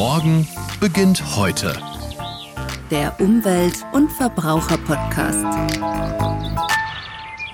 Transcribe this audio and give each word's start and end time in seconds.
Morgen 0.00 0.48
beginnt 0.80 1.36
heute. 1.36 1.76
Der 2.90 3.14
Umwelt- 3.20 3.84
und 3.92 4.10
Verbraucher-Podcast. 4.10 5.44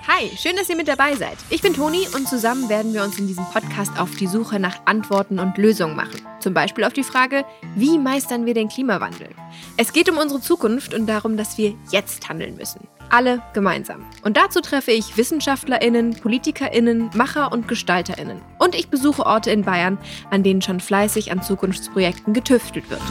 Hi, 0.06 0.30
schön, 0.36 0.54
dass 0.54 0.68
ihr 0.68 0.76
mit 0.76 0.86
dabei 0.86 1.16
seid. 1.16 1.38
Ich 1.50 1.60
bin 1.60 1.74
Toni 1.74 2.06
und 2.14 2.28
zusammen 2.28 2.68
werden 2.68 2.94
wir 2.94 3.02
uns 3.02 3.18
in 3.18 3.26
diesem 3.26 3.44
Podcast 3.46 3.98
auf 3.98 4.14
die 4.14 4.28
Suche 4.28 4.60
nach 4.60 4.76
Antworten 4.84 5.40
und 5.40 5.58
Lösungen 5.58 5.96
machen. 5.96 6.20
Zum 6.38 6.54
Beispiel 6.54 6.84
auf 6.84 6.92
die 6.92 7.02
Frage, 7.02 7.44
wie 7.74 7.98
meistern 7.98 8.46
wir 8.46 8.54
den 8.54 8.68
Klimawandel? 8.68 9.30
Es 9.76 9.92
geht 9.92 10.08
um 10.08 10.16
unsere 10.16 10.40
Zukunft 10.40 10.94
und 10.94 11.08
darum, 11.08 11.36
dass 11.36 11.58
wir 11.58 11.74
jetzt 11.90 12.28
handeln 12.28 12.54
müssen. 12.54 12.86
Alle 13.10 13.42
gemeinsam. 13.54 14.04
Und 14.22 14.36
dazu 14.36 14.60
treffe 14.60 14.90
ich 14.90 15.16
WissenschaftlerInnen, 15.16 16.16
PolitikerInnen, 16.16 17.10
Macher 17.14 17.52
und 17.52 17.68
GestalterInnen. 17.68 18.42
Und 18.58 18.74
ich 18.74 18.88
besuche 18.88 19.24
Orte 19.24 19.50
in 19.50 19.62
Bayern, 19.62 19.98
an 20.30 20.42
denen 20.42 20.62
schon 20.62 20.80
fleißig 20.80 21.30
an 21.30 21.42
Zukunftsprojekten 21.42 22.34
getüftelt 22.34 22.90
wird. 22.90 23.02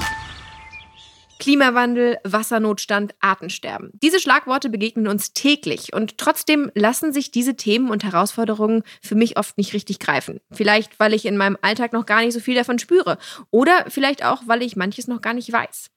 Klimawandel, 1.40 2.18
Wassernotstand, 2.24 3.14
Artensterben. 3.20 3.92
Diese 4.02 4.20
Schlagworte 4.20 4.70
begegnen 4.70 5.08
uns 5.08 5.34
täglich 5.34 5.94
und 5.94 6.18
trotzdem 6.18 6.72
lassen 6.74 7.14
sich 7.14 7.30
diese 7.30 7.56
Themen 7.56 7.90
und 7.90 8.04
Herausforderungen 8.04 8.84
für 9.02 9.16
mich 9.16 9.38
oft 9.38 9.58
nicht 9.58 9.74
richtig 9.74 10.00
greifen. 10.00 10.40
Vielleicht, 10.52 11.00
weil 11.00 11.14
ich 11.14 11.26
in 11.26 11.38
meinem 11.38 11.58
Alltag 11.62 11.94
noch 11.94 12.06
gar 12.06 12.22
nicht 12.22 12.34
so 12.34 12.40
viel 12.40 12.56
davon 12.56 12.80
spüre 12.80 13.18
oder 13.52 13.86
vielleicht 13.90 14.26
auch, 14.26 14.44
weil 14.48 14.64
ich 14.64 14.76
manches 14.76 15.08
noch 15.08 15.22
gar 15.22 15.34
nicht 15.34 15.52
weiß. 15.52 15.92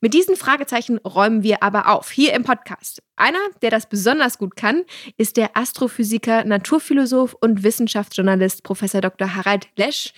Mit 0.00 0.14
diesen 0.14 0.36
Fragezeichen 0.36 0.98
räumen 0.98 1.42
wir 1.42 1.62
aber 1.62 1.88
auf, 1.88 2.10
hier 2.10 2.32
im 2.34 2.44
Podcast. 2.44 3.02
Einer, 3.16 3.38
der 3.62 3.70
das 3.70 3.88
besonders 3.88 4.38
gut 4.38 4.54
kann, 4.54 4.84
ist 5.16 5.36
der 5.36 5.56
Astrophysiker, 5.56 6.44
Naturphilosoph 6.44 7.34
und 7.40 7.62
Wissenschaftsjournalist 7.62 8.62
Prof. 8.62 8.78
Dr. 8.78 9.34
Harald 9.34 9.68
Lesch. 9.76 10.12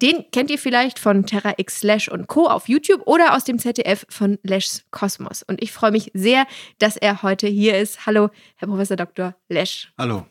Den 0.00 0.24
kennt 0.30 0.50
ihr 0.50 0.58
vielleicht 0.58 0.98
von 0.98 1.26
Terra 1.26 1.54
X 1.56 1.82
Lesch 1.82 2.08
und 2.08 2.28
Co. 2.28 2.46
auf 2.46 2.68
YouTube 2.68 3.02
oder 3.06 3.34
aus 3.34 3.44
dem 3.44 3.58
ZDF 3.58 4.06
von 4.08 4.38
Leschs 4.42 4.84
Kosmos. 4.90 5.42
Und 5.42 5.62
ich 5.62 5.72
freue 5.72 5.90
mich 5.90 6.10
sehr, 6.14 6.46
dass 6.78 6.96
er 6.96 7.22
heute 7.22 7.48
hier 7.48 7.78
ist. 7.78 8.06
Hallo, 8.06 8.30
Herr 8.56 8.68
Prof. 8.68 8.88
Dr. 8.88 9.34
Lesch. 9.48 9.92
Hallo. 9.98 10.26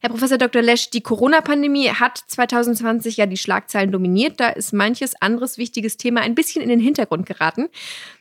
Herr 0.00 0.10
Professor 0.10 0.38
Dr. 0.38 0.62
Lesch, 0.62 0.90
die 0.90 1.00
Corona-Pandemie 1.00 1.88
hat 1.90 2.18
2020 2.28 3.16
ja 3.16 3.26
die 3.26 3.36
Schlagzeilen 3.36 3.92
dominiert. 3.92 4.40
Da 4.40 4.48
ist 4.48 4.72
manches 4.72 5.14
anderes 5.20 5.58
wichtiges 5.58 5.96
Thema 5.96 6.20
ein 6.20 6.34
bisschen 6.34 6.62
in 6.62 6.68
den 6.68 6.80
Hintergrund 6.80 7.26
geraten. 7.26 7.68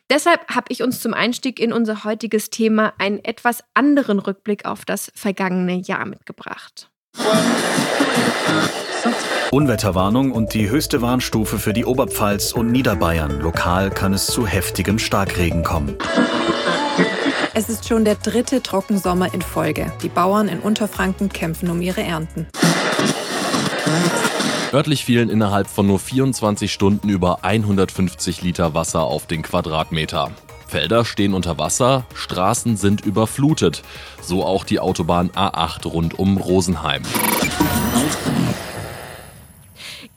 Deshalb 0.09 0.47
habe 0.49 0.67
ich 0.69 0.83
uns 0.83 0.99
zum 1.01 1.13
Einstieg 1.13 1.59
in 1.59 1.73
unser 1.73 2.03
heutiges 2.03 2.49
Thema 2.49 2.93
einen 2.99 3.23
etwas 3.23 3.63
anderen 3.73 4.19
Rückblick 4.19 4.65
auf 4.65 4.85
das 4.85 5.11
vergangene 5.15 5.77
Jahr 5.77 6.05
mitgebracht. 6.05 6.89
Unwetterwarnung 9.51 10.31
und 10.31 10.53
die 10.53 10.69
höchste 10.69 11.01
Warnstufe 11.01 11.59
für 11.59 11.73
die 11.73 11.85
Oberpfalz 11.85 12.51
und 12.51 12.71
Niederbayern. 12.71 13.39
Lokal 13.39 13.89
kann 13.89 14.13
es 14.13 14.27
zu 14.27 14.45
heftigem 14.45 14.99
Starkregen 14.99 15.63
kommen. 15.63 15.97
Es 17.57 17.69
ist 17.69 17.87
schon 17.87 18.03
der 18.03 18.15
dritte 18.15 18.61
Trockensommer 18.61 19.33
in 19.33 19.41
Folge. 19.41 19.89
Die 20.03 20.09
Bauern 20.09 20.49
in 20.49 20.59
Unterfranken 20.59 21.29
kämpfen 21.29 21.69
um 21.69 21.81
ihre 21.81 22.03
Ernten. 22.03 22.47
Örtlich 24.73 25.05
fielen 25.05 25.29
innerhalb 25.29 25.67
von 25.67 25.87
nur 25.87 25.99
24 25.99 26.73
Stunden 26.73 27.07
über 27.07 27.45
150 27.45 28.41
Liter 28.41 28.73
Wasser 28.73 29.03
auf 29.03 29.25
den 29.25 29.41
Quadratmeter. 29.41 30.31
Felder 30.67 31.05
stehen 31.05 31.33
unter 31.33 31.57
Wasser, 31.57 32.05
Straßen 32.13 32.75
sind 32.75 33.05
überflutet. 33.05 33.83
So 34.21 34.43
auch 34.43 34.65
die 34.65 34.81
Autobahn 34.81 35.29
A8 35.29 35.87
rund 35.87 36.19
um 36.19 36.35
Rosenheim. 36.35 37.03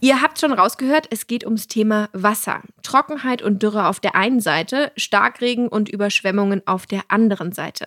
Ihr 0.00 0.22
habt 0.22 0.38
schon 0.38 0.52
rausgehört, 0.52 1.08
es 1.10 1.26
geht 1.26 1.44
ums 1.44 1.66
Thema 1.66 2.08
Wasser. 2.12 2.62
Trockenheit 2.84 3.42
und 3.42 3.64
Dürre 3.64 3.88
auf 3.88 3.98
der 3.98 4.14
einen 4.14 4.38
Seite, 4.40 4.92
Starkregen 4.96 5.66
und 5.66 5.88
Überschwemmungen 5.88 6.64
auf 6.66 6.86
der 6.86 7.02
anderen 7.08 7.50
Seite. 7.50 7.86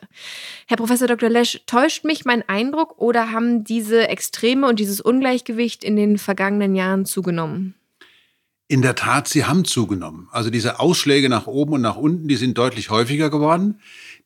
Herr 0.68 0.76
Professor 0.76 1.08
Dr. 1.08 1.30
Lesch, 1.30 1.62
täuscht 1.68 2.04
mich 2.04 2.26
mein 2.26 2.48
Eindruck 2.50 2.98
oder 2.98 3.32
haben 3.32 3.64
diese 3.64 4.10
Extreme 4.10 4.68
und 4.68 4.80
dieses 4.80 5.00
Ungleichgewicht 5.00 5.86
in 5.86 5.96
den 5.96 6.18
vergangenen 6.18 6.76
Jahren 6.76 7.06
zugenommen? 7.06 7.76
In 8.68 8.82
der 8.82 8.96
Tat, 8.96 9.30
sie 9.30 9.46
haben 9.46 9.64
zugenommen. 9.64 10.28
Also 10.32 10.50
diese 10.50 10.82
Ausschläge 10.82 11.30
nach 11.30 11.48
oben 11.48 11.74
und 11.74 11.82
nach 11.82 11.98
unten, 11.98 12.28
die 12.28 12.36
sind 12.36 12.58
deutlich 12.58 12.90
häufiger 12.90 13.30
geworden 13.30 13.80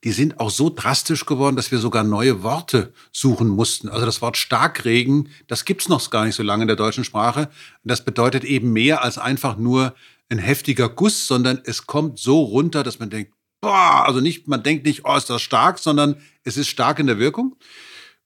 die 0.05 0.11
sind 0.11 0.39
auch 0.39 0.51
so 0.51 0.69
drastisch 0.69 1.25
geworden, 1.25 1.55
dass 1.55 1.71
wir 1.71 1.79
sogar 1.79 2.03
neue 2.03 2.43
Worte 2.43 2.93
suchen 3.11 3.47
mussten. 3.47 3.89
Also 3.89 4.05
das 4.05 4.21
Wort 4.21 4.37
Starkregen, 4.37 5.29
das 5.47 5.65
gibt's 5.65 5.89
noch 5.89 6.11
gar 6.11 6.25
nicht 6.25 6.35
so 6.35 6.43
lange 6.43 6.61
in 6.61 6.67
der 6.67 6.77
deutschen 6.77 7.03
Sprache. 7.03 7.49
das 7.83 8.05
bedeutet 8.05 8.43
eben 8.43 8.71
mehr 8.71 9.03
als 9.03 9.17
einfach 9.17 9.57
nur 9.57 9.95
ein 10.29 10.37
heftiger 10.37 10.89
Guss, 10.89 11.25
sondern 11.25 11.59
es 11.65 11.87
kommt 11.87 12.19
so 12.19 12.39
runter, 12.43 12.83
dass 12.83 12.99
man 12.99 13.09
denkt, 13.09 13.33
boah, 13.61 14.05
also 14.05 14.21
nicht, 14.21 14.47
man 14.47 14.61
denkt 14.61 14.85
nicht, 14.85 15.05
oh, 15.05 15.15
ist 15.15 15.29
das 15.31 15.41
stark, 15.41 15.79
sondern 15.79 16.17
es 16.43 16.55
ist 16.55 16.67
stark 16.67 16.99
in 16.99 17.07
der 17.07 17.17
Wirkung. 17.17 17.55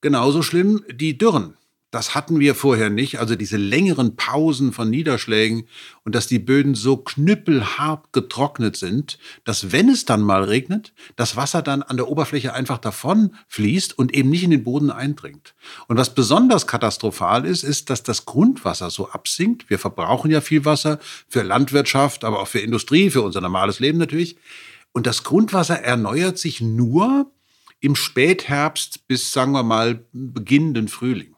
Genauso 0.01 0.41
schlimm 0.41 0.83
die 0.91 1.17
Dürren. 1.17 1.55
Das 1.91 2.13
hatten 2.13 2.39
wir 2.39 2.53
vorher 2.53 2.91
nicht, 2.91 3.19
also 3.19 3.35
diese 3.35 3.57
längeren 3.57 4.15
Pausen 4.15 4.73
von 4.73 4.91
Niederschlägen 4.91 5.67
und 6.03 6.13
dass 6.13 6.27
die 6.27 6.37
Böden 6.37 6.75
so 6.75 6.97
knüppelhart 6.97 8.13
getrocknet 8.13 8.77
sind, 8.77 9.17
dass 9.43 9.71
wenn 9.71 9.89
es 9.89 10.05
dann 10.05 10.21
mal 10.21 10.43
regnet, 10.43 10.93
das 11.15 11.35
Wasser 11.35 11.63
dann 11.63 11.81
an 11.81 11.97
der 11.97 12.07
Oberfläche 12.07 12.53
einfach 12.53 12.77
davon 12.77 13.35
fließt 13.47 13.97
und 13.97 14.13
eben 14.13 14.29
nicht 14.29 14.43
in 14.43 14.51
den 14.51 14.63
Boden 14.63 14.91
eindringt. 14.91 15.55
Und 15.87 15.97
was 15.97 16.13
besonders 16.13 16.67
katastrophal 16.67 17.43
ist, 17.45 17.63
ist, 17.63 17.89
dass 17.89 18.03
das 18.03 18.25
Grundwasser 18.25 18.91
so 18.91 19.09
absinkt. 19.09 19.71
Wir 19.71 19.79
verbrauchen 19.79 20.29
ja 20.29 20.41
viel 20.41 20.65
Wasser 20.65 20.99
für 21.27 21.41
Landwirtschaft, 21.41 22.23
aber 22.23 22.39
auch 22.41 22.47
für 22.47 22.59
Industrie, 22.59 23.09
für 23.09 23.23
unser 23.23 23.41
normales 23.41 23.79
Leben 23.79 23.97
natürlich. 23.97 24.37
Und 24.91 25.07
das 25.07 25.23
Grundwasser 25.23 25.81
erneuert 25.81 26.37
sich 26.37 26.61
nur 26.61 27.31
im 27.79 27.95
Spätherbst 27.95 29.07
bis, 29.07 29.31
sagen 29.31 29.53
wir 29.53 29.63
mal, 29.63 30.05
beginnenden 30.11 30.87
Frühling. 30.87 31.35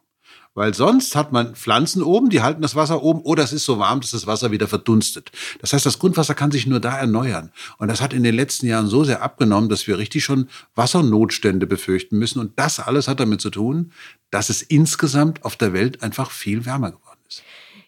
Weil 0.54 0.74
sonst 0.74 1.16
hat 1.16 1.32
man 1.32 1.56
Pflanzen 1.56 2.04
oben, 2.04 2.30
die 2.30 2.42
halten 2.42 2.62
das 2.62 2.76
Wasser 2.76 3.04
oben, 3.04 3.22
oder 3.22 3.44
es 3.44 3.54
ist 3.54 3.64
so 3.64 3.80
warm, 3.80 4.02
dass 4.02 4.12
das 4.12 4.28
Wasser 4.28 4.52
wieder 4.52 4.68
verdunstet. 4.68 5.32
Das 5.62 5.72
heißt, 5.72 5.86
das 5.86 5.98
Grundwasser 5.98 6.36
kann 6.36 6.52
sich 6.52 6.68
nur 6.68 6.82
da 6.82 6.98
erneuern. 6.98 7.52
Und 7.78 7.88
das 7.88 8.02
hat 8.02 8.12
in 8.12 8.24
den 8.24 8.36
letzten 8.36 8.68
Jahren 8.68 8.88
so 8.88 9.06
sehr 9.06 9.22
abgenommen, 9.22 9.70
dass 9.70 9.88
wir 9.88 9.98
richtig 9.98 10.26
schon 10.26 10.50
Wassernotstände 10.76 11.68
befürchten 11.68 12.18
müssen. 12.18 12.40
Und 12.40 12.60
das 12.60 12.82
alles 12.82 13.08
hat 13.08 13.22
damit 13.22 13.40
zu 13.40 13.50
tun, 13.50 13.94
dass 14.30 14.50
es 14.50 14.62
insgesamt 14.62 15.46
auf 15.46 15.56
der 15.56 15.72
Welt 15.72 16.04
einfach 16.04 16.32
viel 16.32 16.66
wärmer 16.66 16.92
geworden 16.92 17.20
ist. 17.30 17.44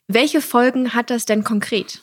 Welche 0.08 0.42
Folgen 0.42 0.94
hat 0.94 1.10
das 1.10 1.26
denn 1.26 1.44
konkret? 1.44 2.02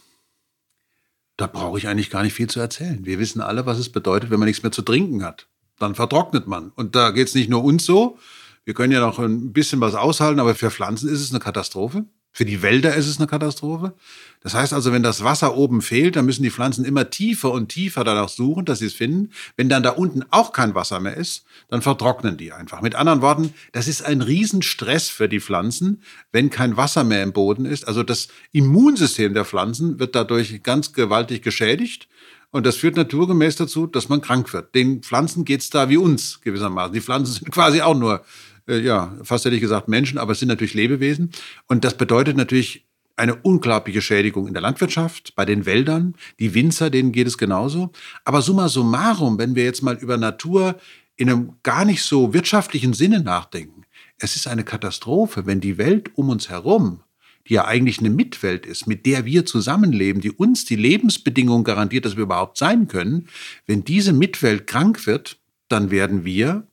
Da 1.38 1.47
brauche 1.47 1.78
ich 1.78 1.88
eigentlich 1.88 2.10
gar 2.10 2.22
nicht 2.22 2.34
viel 2.34 2.50
zu 2.50 2.60
erzählen. 2.60 3.06
Wir 3.06 3.19
wissen 3.19 3.41
alle, 3.41 3.65
was 3.65 3.78
es 3.78 3.88
bedeutet, 3.88 4.31
wenn 4.31 4.38
man 4.38 4.47
nichts 4.47 4.62
mehr 4.62 4.72
zu 4.72 4.82
trinken 4.82 5.25
hat. 5.25 5.47
Dann 5.78 5.94
vertrocknet 5.94 6.47
man. 6.47 6.71
Und 6.77 6.94
da 6.94 7.12
geht 7.12 7.28
es 7.28 7.34
nicht 7.34 7.48
nur 7.48 7.65
uns 7.65 7.87
so, 7.87 8.19
wir 8.65 8.75
können 8.75 8.93
ja 8.93 9.00
noch 9.00 9.19
ein 9.19 9.53
bisschen 9.53 9.81
was 9.81 9.94
aushalten, 9.94 10.41
aber 10.41 10.54
für 10.54 10.71
Pflanzen 10.71 11.09
ist 11.09 11.21
es 11.21 11.31
eine 11.31 11.41
Katastrophe. 11.41 12.04
Für 12.32 12.44
die 12.44 12.62
Wälder 12.62 12.94
ist 12.94 13.09
es 13.09 13.19
eine 13.19 13.26
Katastrophe. 13.26 13.93
Das 14.41 14.54
heißt 14.54 14.72
also, 14.72 14.93
wenn 14.93 15.03
das 15.03 15.25
Wasser 15.25 15.56
oben 15.56 15.82
fehlt, 15.82 16.15
dann 16.15 16.26
müssen 16.26 16.44
die 16.44 16.50
Pflanzen 16.50 16.84
immer 16.84 17.10
tiefer 17.10 17.50
und 17.50 17.69
tiefer 17.71 18.04
danach 18.04 18.28
suchen, 18.28 18.65
dass 18.65 18.78
sie 18.78 18.87
es 18.87 18.94
finden. 18.94 19.31
Wenn 19.56 19.69
dann 19.69 19.82
da 19.82 19.91
unten 19.91 20.22
auch 20.31 20.53
kein 20.53 20.76
Wasser 20.76 21.00
mehr 21.00 21.16
ist, 21.16 21.44
dann 21.69 21.82
vertrocknen 21.82 22.37
die 22.37 22.53
einfach. 22.53 22.82
Mit 22.82 22.94
anderen 22.94 23.21
Worten, 23.21 23.53
das 23.72 23.88
ist 23.88 24.04
ein 24.04 24.22
Riesenstress 24.22 25.09
für 25.09 25.28
die 25.28 25.41
Pflanzen, 25.41 26.03
wenn 26.31 26.50
kein 26.50 26.77
Wasser 26.77 27.03
mehr 27.03 27.25
im 27.25 27.32
Boden 27.32 27.65
ist. 27.65 27.88
Also 27.88 28.04
das 28.04 28.28
Immunsystem 28.53 29.34
der 29.34 29.44
Pflanzen 29.44 29.98
wird 29.98 30.15
dadurch 30.15 30.62
ganz 30.62 30.92
gewaltig 30.92 31.42
geschädigt. 31.42 32.06
Und 32.53 32.66
das 32.66 32.77
führt 32.77 32.97
naturgemäß 32.97 33.56
dazu, 33.56 33.87
dass 33.87 34.09
man 34.09 34.21
krank 34.21 34.53
wird. 34.53 34.75
Den 34.75 35.03
Pflanzen 35.03 35.44
geht's 35.44 35.71
da 35.71 35.88
wie 35.88 35.97
uns 35.97 36.41
gewissermaßen. 36.41 36.92
Die 36.92 37.00
Pflanzen 37.00 37.34
sind 37.34 37.50
quasi 37.53 37.81
auch 37.81 37.97
nur 37.97 38.25
ja, 38.69 39.16
fast 39.22 39.44
hätte 39.44 39.54
ich 39.54 39.60
gesagt 39.60 39.88
Menschen, 39.88 40.19
aber 40.19 40.32
es 40.32 40.38
sind 40.38 40.48
natürlich 40.48 40.75
Lebewesen. 40.75 41.31
Und 41.66 41.84
das 41.84 41.97
bedeutet 41.97 42.37
natürlich 42.37 42.87
eine 43.16 43.37
unglaubliche 43.37 44.03
Schädigung 44.03 44.47
in 44.47 44.54
der 44.54 44.62
Landwirtschaft, 44.62 45.34
bei 45.36 45.45
den 45.45 45.66
Wäldern. 45.66 46.15
Die 46.39 46.54
Winzer, 46.54 46.91
denen 46.91 47.12
geht 47.12 47.27
es 47.27 47.39
genauso. 47.39 47.91
Aber 48.24 48.42
summa 48.42 48.68
summarum, 48.68 49.39
wenn 49.39 49.54
wir 49.54 49.65
jetzt 49.65 49.83
mal 49.83 49.97
über 49.97 50.16
Natur 50.16 50.77
in 51.16 51.28
einem 51.28 51.53
gar 51.62 51.84
nicht 51.84 52.03
so 52.03 52.33
wirtschaftlichen 52.33 52.95
Sinne 52.95 53.21
nachdenken, 53.21 53.84
es 54.18 54.36
ist 54.36 54.47
eine 54.47 54.65
Katastrophe, 54.65 55.47
wenn 55.47 55.60
die 55.60 55.78
Welt 55.78 56.10
um 56.16 56.30
uns 56.30 56.48
herum, 56.48 57.03
die 57.47 57.54
ja 57.54 57.66
eigentlich 57.66 57.98
eine 57.98 58.10
Mitwelt 58.10 58.66
ist, 58.66 58.86
mit 58.86 59.06
der 59.06 59.24
wir 59.24 59.45
zusammenleben, 59.45 60.21
die 60.22 60.30
uns 60.30 60.65
die 60.65 60.77
Lebensbedingungen 60.77 61.65
garantiert, 61.65 62.04
dass 62.04 62.16
wir 62.16 62.22
überhaupt 62.22 62.59
sein 62.59 62.89
können, 62.89 63.28
wenn 63.66 63.84
diese 63.84 64.13
Mitwelt 64.13 64.66
krank 64.66 65.06
wird, 65.06 65.39
dann 65.68 65.91
werden 65.91 66.24
wir 66.24 66.66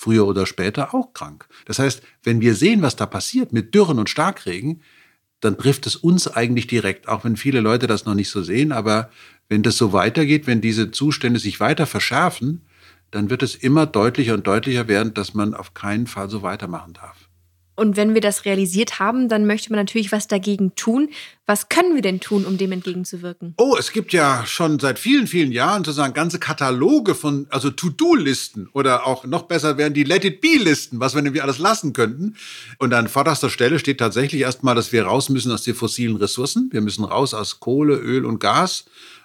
früher 0.00 0.26
oder 0.26 0.46
später 0.46 0.94
auch 0.94 1.12
krank. 1.12 1.46
Das 1.66 1.78
heißt, 1.78 2.02
wenn 2.22 2.40
wir 2.40 2.54
sehen, 2.54 2.80
was 2.80 2.96
da 2.96 3.04
passiert 3.04 3.52
mit 3.52 3.74
Dürren 3.74 3.98
und 3.98 4.08
Starkregen, 4.08 4.82
dann 5.40 5.58
trifft 5.58 5.86
es 5.86 5.96
uns 5.96 6.26
eigentlich 6.26 6.66
direkt, 6.66 7.06
auch 7.08 7.24
wenn 7.24 7.36
viele 7.36 7.60
Leute 7.60 7.86
das 7.86 8.06
noch 8.06 8.14
nicht 8.14 8.30
so 8.30 8.42
sehen. 8.42 8.72
Aber 8.72 9.10
wenn 9.48 9.62
das 9.62 9.76
so 9.76 9.92
weitergeht, 9.92 10.46
wenn 10.46 10.60
diese 10.60 10.90
Zustände 10.90 11.38
sich 11.38 11.60
weiter 11.60 11.86
verschärfen, 11.86 12.62
dann 13.10 13.28
wird 13.28 13.42
es 13.42 13.54
immer 13.54 13.86
deutlicher 13.86 14.34
und 14.34 14.46
deutlicher 14.46 14.88
werden, 14.88 15.12
dass 15.14 15.34
man 15.34 15.54
auf 15.54 15.74
keinen 15.74 16.06
Fall 16.06 16.30
so 16.30 16.42
weitermachen 16.42 16.94
darf. 16.94 17.29
Und 17.80 17.96
wenn 17.96 18.12
wir 18.12 18.20
das 18.20 18.44
realisiert 18.44 18.98
haben, 18.98 19.30
dann 19.30 19.46
möchte 19.46 19.70
man 19.70 19.78
natürlich 19.78 20.12
was 20.12 20.28
dagegen 20.28 20.74
tun. 20.74 21.08
Was 21.46 21.70
können 21.70 21.94
wir 21.94 22.02
denn 22.02 22.20
tun, 22.20 22.44
um 22.44 22.58
dem 22.58 22.72
entgegenzuwirken? 22.72 23.54
Oh, 23.56 23.74
es 23.78 23.92
gibt 23.92 24.12
ja 24.12 24.44
schon 24.44 24.78
seit 24.78 24.98
vielen, 24.98 25.26
vielen 25.26 25.50
Jahren 25.50 25.82
sozusagen 25.82 26.12
ganze 26.12 26.38
Kataloge 26.38 27.14
von, 27.14 27.46
also 27.48 27.70
To-Do-Listen 27.70 28.68
oder 28.74 29.06
auch 29.06 29.24
noch 29.24 29.44
besser 29.44 29.78
wären 29.78 29.94
die 29.94 30.04
Let-it-be-Listen, 30.04 31.00
was 31.00 31.14
wir 31.14 31.22
nämlich 31.22 31.42
alles 31.42 31.56
lassen 31.56 31.94
könnten. 31.94 32.36
Und 32.76 32.92
an 32.92 33.08
vorderster 33.08 33.48
Stelle 33.48 33.78
steht 33.78 33.96
tatsächlich 33.96 34.42
erstmal, 34.42 34.74
dass 34.74 34.92
wir 34.92 35.04
raus 35.04 35.30
müssen 35.30 35.50
aus 35.50 35.62
den 35.62 35.74
fossilen 35.74 36.16
Ressourcen. 36.16 36.68
Wir 36.72 36.82
müssen 36.82 37.04
raus 37.04 37.32
aus 37.32 37.60
Kohle, 37.60 37.94
Öl 37.94 38.26
und 38.26 38.40
Gas 38.40 38.84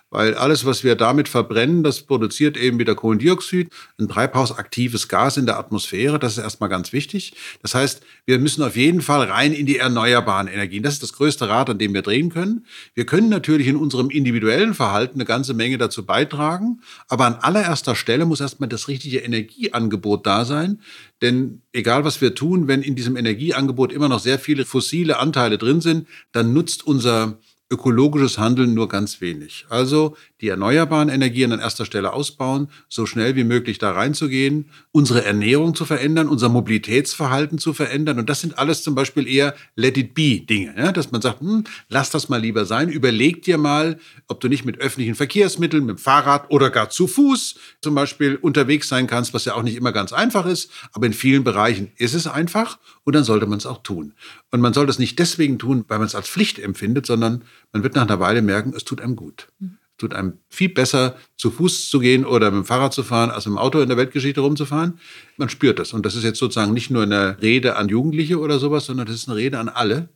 weil 0.10 0.36
alles, 0.36 0.66
was 0.66 0.84
wir 0.84 0.96
damit 0.96 1.28
verbrennen, 1.28 1.84
das 1.84 2.04
produziert 2.04 2.58
eben 2.58 2.80
wieder 2.80 2.96
Kohlendioxid, 2.96 3.70
ein 4.00 4.08
treibhausaktives 4.08 5.08
Gas 5.08 5.38
in 5.38 5.46
der 5.46 5.58
Atmosphäre. 5.58 6.20
Das 6.20 6.38
ist 6.38 6.44
erstmal 6.44 6.70
ganz 6.70 6.94
wichtig. 6.94 7.34
Das 7.62 7.76
heißt, 7.76 8.02
wir 8.26 8.40
müssen 8.40 8.64
auf 8.64 8.76
jeden 8.76 9.02
Fall 9.02 9.30
rein 9.30 9.52
in 9.52 9.66
die 9.66 9.78
erneuerbaren 9.78 10.48
Energien. 10.48 10.84
Das 10.84 10.94
ist 10.94 11.04
das 11.04 11.14
größte 11.14 11.50
Rad, 11.50 11.70
an 11.70 11.80
dem 11.80 11.94
wir 11.94 12.02
drehen 12.02 12.30
können. 12.30 12.66
Wir 12.94 13.06
können 13.06 13.30
natürlich 13.30 13.68
in 13.68 13.76
unserem 13.76 14.10
individuellen 14.10 14.74
Verhalten 14.74 15.16
eine 15.16 15.26
ganze 15.26 15.54
Menge 15.54 15.78
dazu 15.78 16.06
beitragen, 16.06 16.82
aber 17.08 17.26
an 17.26 17.36
allererster 17.36 17.96
Stelle 17.96 18.26
muss 18.26 18.42
erstmal 18.42 18.70
das 18.70 18.88
richtige 18.88 19.20
Energieangebot 19.20 20.26
da 20.26 20.46
sein. 20.46 20.80
Denn 21.22 21.62
egal 21.74 22.06
was 22.06 22.22
wir 22.22 22.36
tun, 22.36 22.68
wenn 22.68 22.82
in 22.82 22.96
diesem 22.96 23.18
Energieangebot 23.18 23.92
immer 23.92 24.10
noch 24.10 24.20
sehr 24.20 24.40
viele 24.40 24.66
fossile 24.66 25.18
Anteile 25.18 25.58
drin 25.58 25.82
sind, 25.82 26.08
dann 26.32 26.54
nutzt 26.54 26.86
unser 26.86 27.40
ökologisches 27.70 28.38
Handeln 28.38 28.74
nur 28.74 28.88
ganz 28.88 29.22
wenig. 29.22 29.66
Also 29.70 30.16
die 30.42 30.50
erneuerbaren 30.50 31.10
Energien 31.10 31.52
an 31.52 31.60
erster 31.60 31.86
Stelle 31.86 32.14
ausbauen, 32.14 32.68
so 32.90 33.06
schnell 33.06 33.36
wie 33.36 33.44
möglich 33.44 33.78
da 33.78 33.92
reinzugehen, 33.92 34.70
unsere 34.92 35.24
Ernährung 35.24 35.76
zu 35.76 35.86
verändern, 35.86 36.28
unser 36.28 36.50
Mobilitätsverhalten 36.50 37.58
zu 37.58 37.74
verändern. 37.74 38.20
Und 38.20 38.30
das 38.30 38.42
sind 38.42 38.58
alles 38.58 38.84
zum 38.84 38.96
Beispiel 38.96 39.28
eher 39.28 39.56
Let-it-be-Dinge, 39.76 40.76
ja? 40.78 40.92
dass 40.92 41.12
man 41.12 41.22
sagt, 41.22 41.40
hm, 41.40 41.64
lass 41.90 42.10
das 42.10 42.28
mal 42.30 42.42
lieber 42.42 42.66
sein, 42.66 42.90
überleg 42.90 43.44
dir 43.44 43.58
mal, 43.58 43.98
ob 44.28 44.42
du 44.42 44.50
nicht 44.50 44.66
mit 44.66 44.80
öffentlichen 44.80 45.16
Verkehrsmitteln, 45.16 45.86
mit 45.86 45.98
dem 45.98 46.02
Fahrrad 46.02 46.52
oder 46.52 46.70
gar 46.70 46.90
zu 46.90 47.08
Fuß 47.08 47.56
zum 47.82 47.96
Beispiel 47.96 48.36
unterwegs 48.36 48.90
sein 48.90 49.08
kannst, 49.08 49.34
was 49.34 49.46
ja 49.46 49.56
auch 49.56 49.64
nicht 49.64 49.76
immer 49.76 49.92
ganz 49.92 50.12
einfach 50.12 50.46
ist, 50.46 50.70
aber 50.92 51.06
in 51.06 51.14
vielen 51.14 51.44
Bereichen 51.44 51.92
ist 51.98 52.14
es 52.14 52.28
einfach 52.28 52.78
und 53.04 53.16
dann 53.16 53.24
sollte 53.24 53.46
man 53.46 53.58
es 53.58 53.66
auch 53.66 53.84
tun. 53.84 54.14
Und 54.52 54.62
man 54.62 54.74
soll 54.74 54.86
das 54.86 55.00
nicht 55.00 55.18
deswegen 55.20 55.60
tun, 55.60 55.86
weil 55.88 56.00
man 56.00 56.08
es 56.08 56.16
als 56.16 56.28
Pflicht 56.28 56.60
empfindet, 56.60 57.06
sondern 57.06 57.44
man 57.72 57.84
wird 57.84 57.96
nach 57.96 58.04
einer 58.04 58.20
Weile 58.20 58.42
merken, 58.42 58.74
es 58.76 58.84
tut 58.84 59.02
einem 59.02 59.16
gut. 59.16 59.48
Es 59.60 59.68
tut 59.98 60.14
einem 60.14 60.40
viel 60.50 60.70
besser, 60.70 61.18
zu 61.38 61.52
Fuß 61.52 61.90
zu 61.90 62.00
gehen 62.00 62.26
oder 62.26 62.52
mit 62.52 62.64
dem 62.64 62.66
Fahrrad 62.66 62.94
zu 62.94 63.04
fahren, 63.04 63.32
als 63.32 63.46
mit 63.46 63.54
dem 63.54 63.58
Auto 63.58 63.80
in 63.80 63.88
der 63.88 63.98
Weltgeschichte 63.98 64.42
rumzufahren. 64.42 65.00
Man 65.38 65.50
spürt 65.50 65.80
das. 65.80 65.94
Und 65.94 66.06
das 66.06 66.16
ist 66.16 66.24
jetzt 66.24 66.40
sozusagen 66.40 66.74
nicht 66.74 66.92
nur 66.92 67.04
eine 67.04 67.42
Rede 67.42 67.78
an 67.78 67.88
Jugendliche 67.88 68.40
oder 68.40 68.60
sowas, 68.60 68.86
sondern 68.86 69.06
das 69.08 69.16
ist 69.16 69.30
eine 69.30 69.38
Rede 69.38 69.60
an 69.60 69.70
alle. 69.70 70.10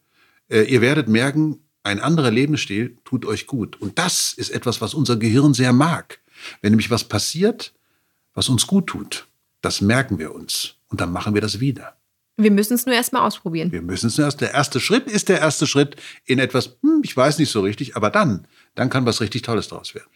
Äh, 0.50 0.64
ihr 0.64 0.82
werdet 0.82 1.08
merken, 1.08 1.60
ein 1.84 2.00
anderer 2.00 2.32
Lebensstil 2.32 2.98
tut 3.06 3.26
euch 3.26 3.48
gut. 3.48 3.82
Und 3.82 3.98
das 4.00 4.34
ist 4.34 4.50
etwas, 4.50 4.82
was 4.82 4.94
unser 4.94 5.16
Gehirn 5.16 5.54
sehr 5.54 5.74
mag. 5.74 6.20
Wenn 6.62 6.72
nämlich 6.72 6.92
was 6.92 7.06
passiert, 7.06 7.74
was 8.34 8.50
uns 8.50 8.68
gut 8.68 8.88
tut, 8.88 9.28
das 9.62 9.82
merken 9.82 10.20
wir 10.20 10.34
uns. 10.34 10.76
Und 10.90 11.02
dann 11.02 11.12
machen 11.12 11.34
wir 11.34 11.42
das 11.42 11.60
wieder. 11.60 11.99
Wir 12.40 12.52
müssen 12.52 12.76
es 12.76 12.86
nur 12.86 12.96
erstmal 12.96 13.24
ausprobieren. 13.24 13.72
Wir 13.72 13.82
müssen 13.82 14.08
es 14.08 14.18
nur 14.18 14.26
erst. 14.26 14.40
Der 14.40 14.54
erste 14.54 14.80
Schritt 14.80 15.08
ist 15.08 15.28
der 15.28 15.40
erste 15.40 15.68
Schritt 15.68 15.98
in 16.24 16.40
etwas, 16.40 16.78
hm, 16.82 17.02
ich 17.04 17.16
weiß 17.16 17.38
nicht 17.38 17.52
so 17.52 17.60
richtig, 17.60 17.98
aber 17.98 18.10
dann, 18.10 18.48
dann 18.76 18.90
kann 18.90 19.06
was 19.06 19.20
richtig 19.20 19.42
Tolles 19.42 19.68
draus 19.68 19.94
werden. 19.94 20.08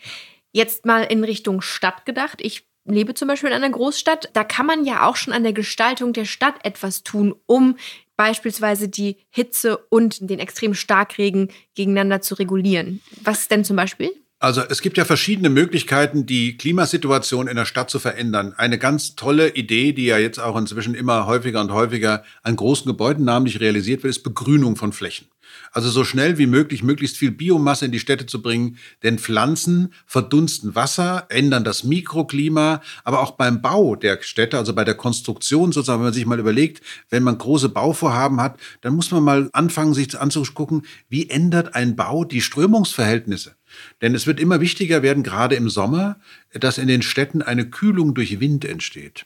Jetzt 0.54 0.86
mal 0.86 1.02
in 1.02 1.24
Richtung 1.25 1.62
Stadt 1.62 2.06
gedacht. 2.06 2.40
Ich 2.42 2.66
lebe 2.86 3.14
zum 3.14 3.28
Beispiel 3.28 3.50
in 3.50 3.56
einer 3.56 3.70
Großstadt. 3.70 4.30
Da 4.34 4.46
kann 4.46 4.66
man 4.66 4.86
ja 4.86 5.06
auch 5.06 5.18
schon 5.18 5.34
an 5.34 5.44
der 5.44 5.52
Gestaltung 5.52 6.14
der 6.14 6.25
Stadt 6.25 6.56
etwas 6.64 7.04
tun, 7.04 7.36
um 7.46 7.78
beispielsweise 8.16 8.88
die 8.88 9.18
Hitze 9.30 9.78
und 9.90 10.30
den 10.30 10.40
extremen 10.40 10.76
Starkregen 10.76 11.52
gegeneinander 11.76 12.22
zu 12.22 12.36
regulieren. 12.36 13.02
Was 13.22 13.50
denn 13.50 13.66
zum 13.66 13.76
Beispiel? 13.76 14.12
Also 14.44 14.62
es 14.68 14.81
gibt 14.81 14.98
ja 14.98 15.06
verschiedene 15.06 15.50
Möglichkeiten, 15.50 16.25
die 16.25 16.57
Klimasituation 16.57 17.48
in 17.48 17.56
der 17.56 17.63
Stadt 17.63 17.90
zu 17.90 17.98
verändern. 17.98 18.54
Eine 18.57 18.78
ganz 18.78 19.16
tolle 19.16 19.56
Idee, 19.56 19.94
die 19.94 20.04
ja 20.04 20.18
jetzt 20.18 20.38
auch 20.38 20.57
inzwischen 20.57 20.95
immer 20.95 21.28
häufiger 21.28 21.62
und 21.62 21.72
häufiger 21.72 22.25
an 22.42 22.57
großen 22.57 22.86
Gebäuden 22.86 23.24
namentlich 23.24 23.62
realisiert 23.62 24.04
wird, 24.04 24.12
ist 24.12 24.24
Begrünung 24.24 24.75
von 24.75 24.92
Flächen. 24.92 25.28
Also 25.72 25.90
so 25.90 26.04
schnell 26.04 26.38
wie 26.38 26.46
möglich 26.46 26.84
möglichst 26.84 27.18
viel 27.18 27.32
Biomasse 27.32 27.86
in 27.86 27.92
die 27.92 28.00
Städte 28.00 28.26
zu 28.26 28.42
bringen, 28.42 28.78
denn 29.04 29.20
Pflanzen 29.20 29.94
verdunsten 30.06 30.76
Wasser, 30.76 31.26
ändern 31.30 31.64
das 31.64 31.84
Mikroklima, 31.84 32.82
aber 33.04 33.22
auch 33.22 33.32
beim 33.32 33.62
Bau 33.62 33.96
der 33.96 34.22
Städte, 34.22 34.58
also 34.58 34.74
bei 34.74 34.84
der 34.84 34.96
Konstruktion 34.96 35.72
sozusagen, 35.72 36.00
wenn 36.00 36.08
man 36.08 36.14
sich 36.14 36.26
mal 36.26 36.40
überlegt, 36.40 36.82
wenn 37.10 37.24
man 37.24 37.38
große 37.38 37.70
Bauvorhaben 37.70 38.42
hat, 38.42 38.60
dann 38.82 38.96
muss 38.96 39.12
man 39.12 39.24
mal 39.24 39.50
anfangen, 39.54 39.94
sich 39.94 40.20
anzugucken, 40.20 40.84
wie 41.10 41.30
ändert 41.30 41.76
ein 41.76 41.96
Bau 41.96 42.24
die 42.24 42.42
Strömungsverhältnisse. 42.42 43.56
Denn 44.02 44.16
es 44.16 44.28
wird 44.28 44.40
immer 44.40 44.62
wichtiger 44.62 45.02
werden, 45.02 45.24
gerade 45.24 45.56
im 45.56 45.70
Sommer, 45.70 46.20
dass 46.54 46.78
in 46.78 46.88
den 46.88 47.02
Städten 47.02 47.42
eine 47.42 47.70
Kühlung 47.70 48.14
durch 48.14 48.40
Wind 48.40 48.66
entsteht. 48.66 49.26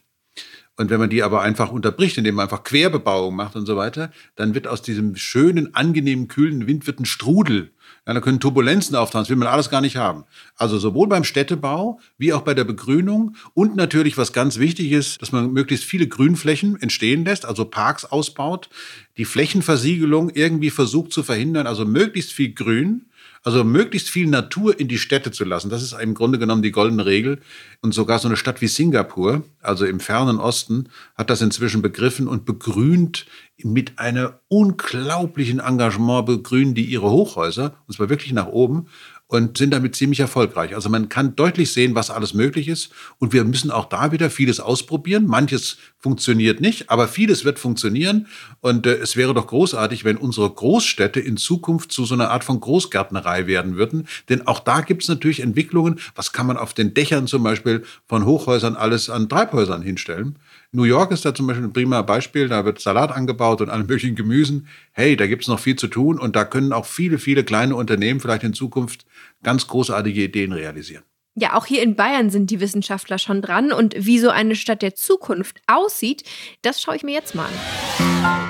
Und 0.78 0.92
wenn 0.92 1.00
man 1.00 1.10
die 1.10 1.24
aber 1.24 1.42
einfach 1.42 1.72
unterbricht, 1.72 2.18
indem 2.20 2.36
man 2.36 2.44
einfach 2.44 2.64
Querbebauung 2.64 3.36
macht 3.36 3.56
und 3.56 3.66
so 3.66 3.76
weiter, 3.76 4.12
dann 4.36 4.54
wird 4.54 4.68
aus 4.68 4.84
diesem 4.84 5.16
schönen, 5.16 5.74
angenehmen, 5.74 6.28
kühlen 6.28 6.68
Wind 6.68 6.86
wird 6.86 7.00
ein 7.00 7.06
Strudel. 7.06 7.72
Ja, 8.06 8.14
da 8.14 8.22
können 8.22 8.40
Turbulenzen 8.40 8.96
auftauchen, 8.96 9.24
das 9.24 9.30
will 9.30 9.38
man 9.38 9.48
alles 9.48 9.70
gar 9.70 9.82
nicht 9.82 9.98
haben. 9.98 10.24
Also 10.56 10.78
sowohl 10.78 11.08
beim 11.08 11.24
Städtebau 11.24 12.00
wie 12.18 12.32
auch 12.32 12.42
bei 12.42 12.54
der 12.54 12.64
Begrünung 12.64 13.36
und 13.54 13.76
natürlich, 13.76 14.18
was 14.18 14.34
ganz 14.34 14.60
wichtig 14.60 14.92
ist, 14.92 15.22
dass 15.22 15.32
man 15.32 15.52
möglichst 15.52 15.84
viele 15.84 16.08
Grünflächen 16.08 16.82
entstehen 16.82 17.26
lässt, 17.26 17.46
also 17.46 17.66
Parks 17.66 18.06
ausbaut, 18.06 18.70
die 19.18 19.26
Flächenversiegelung 19.26 20.30
irgendwie 20.30 20.70
versucht 20.70 21.12
zu 21.12 21.24
verhindern, 21.24 21.68
also 21.68 21.86
möglichst 21.86 22.32
viel 22.32 22.54
Grün 22.54 23.08
also 23.48 23.64
möglichst 23.64 24.10
viel 24.10 24.28
Natur 24.28 24.78
in 24.78 24.90
die 24.90 24.98
Städte 24.98 25.32
zu 25.32 25.46
lassen, 25.46 25.70
das 25.70 25.82
ist 25.82 25.94
im 25.94 26.16
Grunde 26.16 26.38
genommen 26.38 26.62
die 26.62 26.74
goldene 26.74 27.06
Regel. 27.06 27.40
Und 27.80 27.94
sogar 27.94 28.20
so 28.20 28.28
eine 28.28 28.36
Stadt 28.36 28.60
wie 28.60 28.68
Singapur, 28.68 29.42
also 29.62 29.86
im 29.86 30.02
fernen 30.02 30.38
Osten, 30.38 30.90
hat 31.16 31.30
das 31.30 31.42
inzwischen 31.42 31.82
begriffen 31.82 32.28
und 32.28 32.44
begrünt 32.44 33.26
mit 33.64 34.00
einem 34.00 34.32
unglaublichen 34.50 35.60
Engagement 35.60 36.26
begrünen 36.26 36.76
die 36.76 36.88
ihre 36.88 37.10
Hochhäuser, 37.10 37.78
und 37.88 37.94
zwar 37.94 38.10
wirklich 38.10 38.34
nach 38.34 38.48
oben 38.48 38.88
und 39.28 39.58
sind 39.58 39.72
damit 39.72 39.96
ziemlich 39.96 40.22
erfolgreich. 40.22 40.74
Also 40.74 40.90
man 40.90 41.10
kann 41.10 41.36
deutlich 41.36 41.74
sehen, 41.74 41.96
was 41.96 42.10
alles 42.10 42.34
möglich 42.34 42.68
ist. 42.70 42.92
Und 43.20 43.34
wir 43.34 43.44
müssen 43.44 43.72
auch 43.72 43.86
da 43.86 44.12
wieder 44.12 44.30
vieles 44.30 44.60
ausprobieren. 44.60 45.26
Manches 45.26 45.78
funktioniert 46.00 46.62
nicht, 46.62 46.90
aber 46.90 47.08
vieles 47.08 47.44
wird 47.44 47.60
funktionieren. 47.60 48.28
Und 48.62 48.88
äh, 48.88 48.96
es 48.96 49.18
wäre 49.18 49.34
doch 49.34 49.48
großartig, 49.48 50.06
wenn 50.06 50.18
unsere 50.18 50.50
Großstädte 50.50 51.20
in 51.20 51.36
Zukunft 51.36 51.92
zu 51.92 52.06
so 52.06 52.14
einer 52.14 52.32
Art 52.32 52.46
von 52.46 52.60
Großgärtnerei 52.60 53.48
werden 53.48 53.76
würden. 53.76 54.08
Denn 54.30 54.48
auch 54.48 54.62
da 54.62 54.82
gibt 54.82 55.04
es 55.04 55.10
natürlich 55.10 55.42
Entwicklungen. 55.42 56.00
Was 56.16 56.32
kann 56.32 56.48
man 56.48 56.58
auf 56.58 56.74
den 56.74 56.94
Dächern 56.94 57.28
zum 57.28 57.44
Beispiel 57.44 57.84
von 58.08 58.26
Hochhäusern 58.26 58.78
alles 58.78 59.10
an 59.10 59.28
Treibhäusern 59.28 59.82
hinstellen? 59.82 60.38
New 60.72 60.84
York 60.84 61.12
ist 61.12 61.24
da 61.24 61.34
zum 61.34 61.48
Beispiel 61.48 61.66
ein 61.66 61.74
prima 61.74 62.02
Beispiel. 62.02 62.50
Da 62.50 62.66
wird 62.66 62.80
Salat 62.80 63.12
angebaut 63.12 63.62
und 63.62 63.70
alle 63.70 63.84
möglichen 63.84 64.16
Gemüsen. 64.16 64.68
Hey, 64.92 65.16
da 65.16 65.28
gibt 65.28 65.44
es 65.44 65.48
noch 65.48 65.60
viel 65.60 65.76
zu 65.76 65.88
tun 65.88 66.20
und 66.20 66.36
da 66.36 66.44
können 66.44 66.74
auch 66.74 66.86
viele, 66.86 67.20
viele 67.20 67.44
kleine 67.44 67.76
Unternehmen 67.76 68.20
vielleicht 68.20 68.44
in 68.44 68.54
Zukunft 68.54 69.06
ganz 69.44 69.68
großartige 69.68 70.24
Ideen 70.24 70.52
realisieren. 70.52 71.04
Ja, 71.40 71.54
auch 71.54 71.68
hier 71.68 71.84
in 71.84 71.96
Bayern 71.96 72.32
sind 72.32 72.50
die 72.50 72.60
Wissenschaftler 72.60 73.20
schon 73.20 73.44
dran. 73.44 73.72
Und 73.72 73.94
wie 73.96 74.18
so 74.18 74.30
eine 74.30 74.56
Stadt 74.56 74.82
der 74.82 74.96
Zukunft 74.96 75.62
aussieht, 75.68 76.24
das 76.64 76.82
schaue 76.82 76.96
ich 76.96 77.04
mir 77.04 77.14
jetzt 77.14 77.36
mal 77.36 77.46
an. 77.46 78.47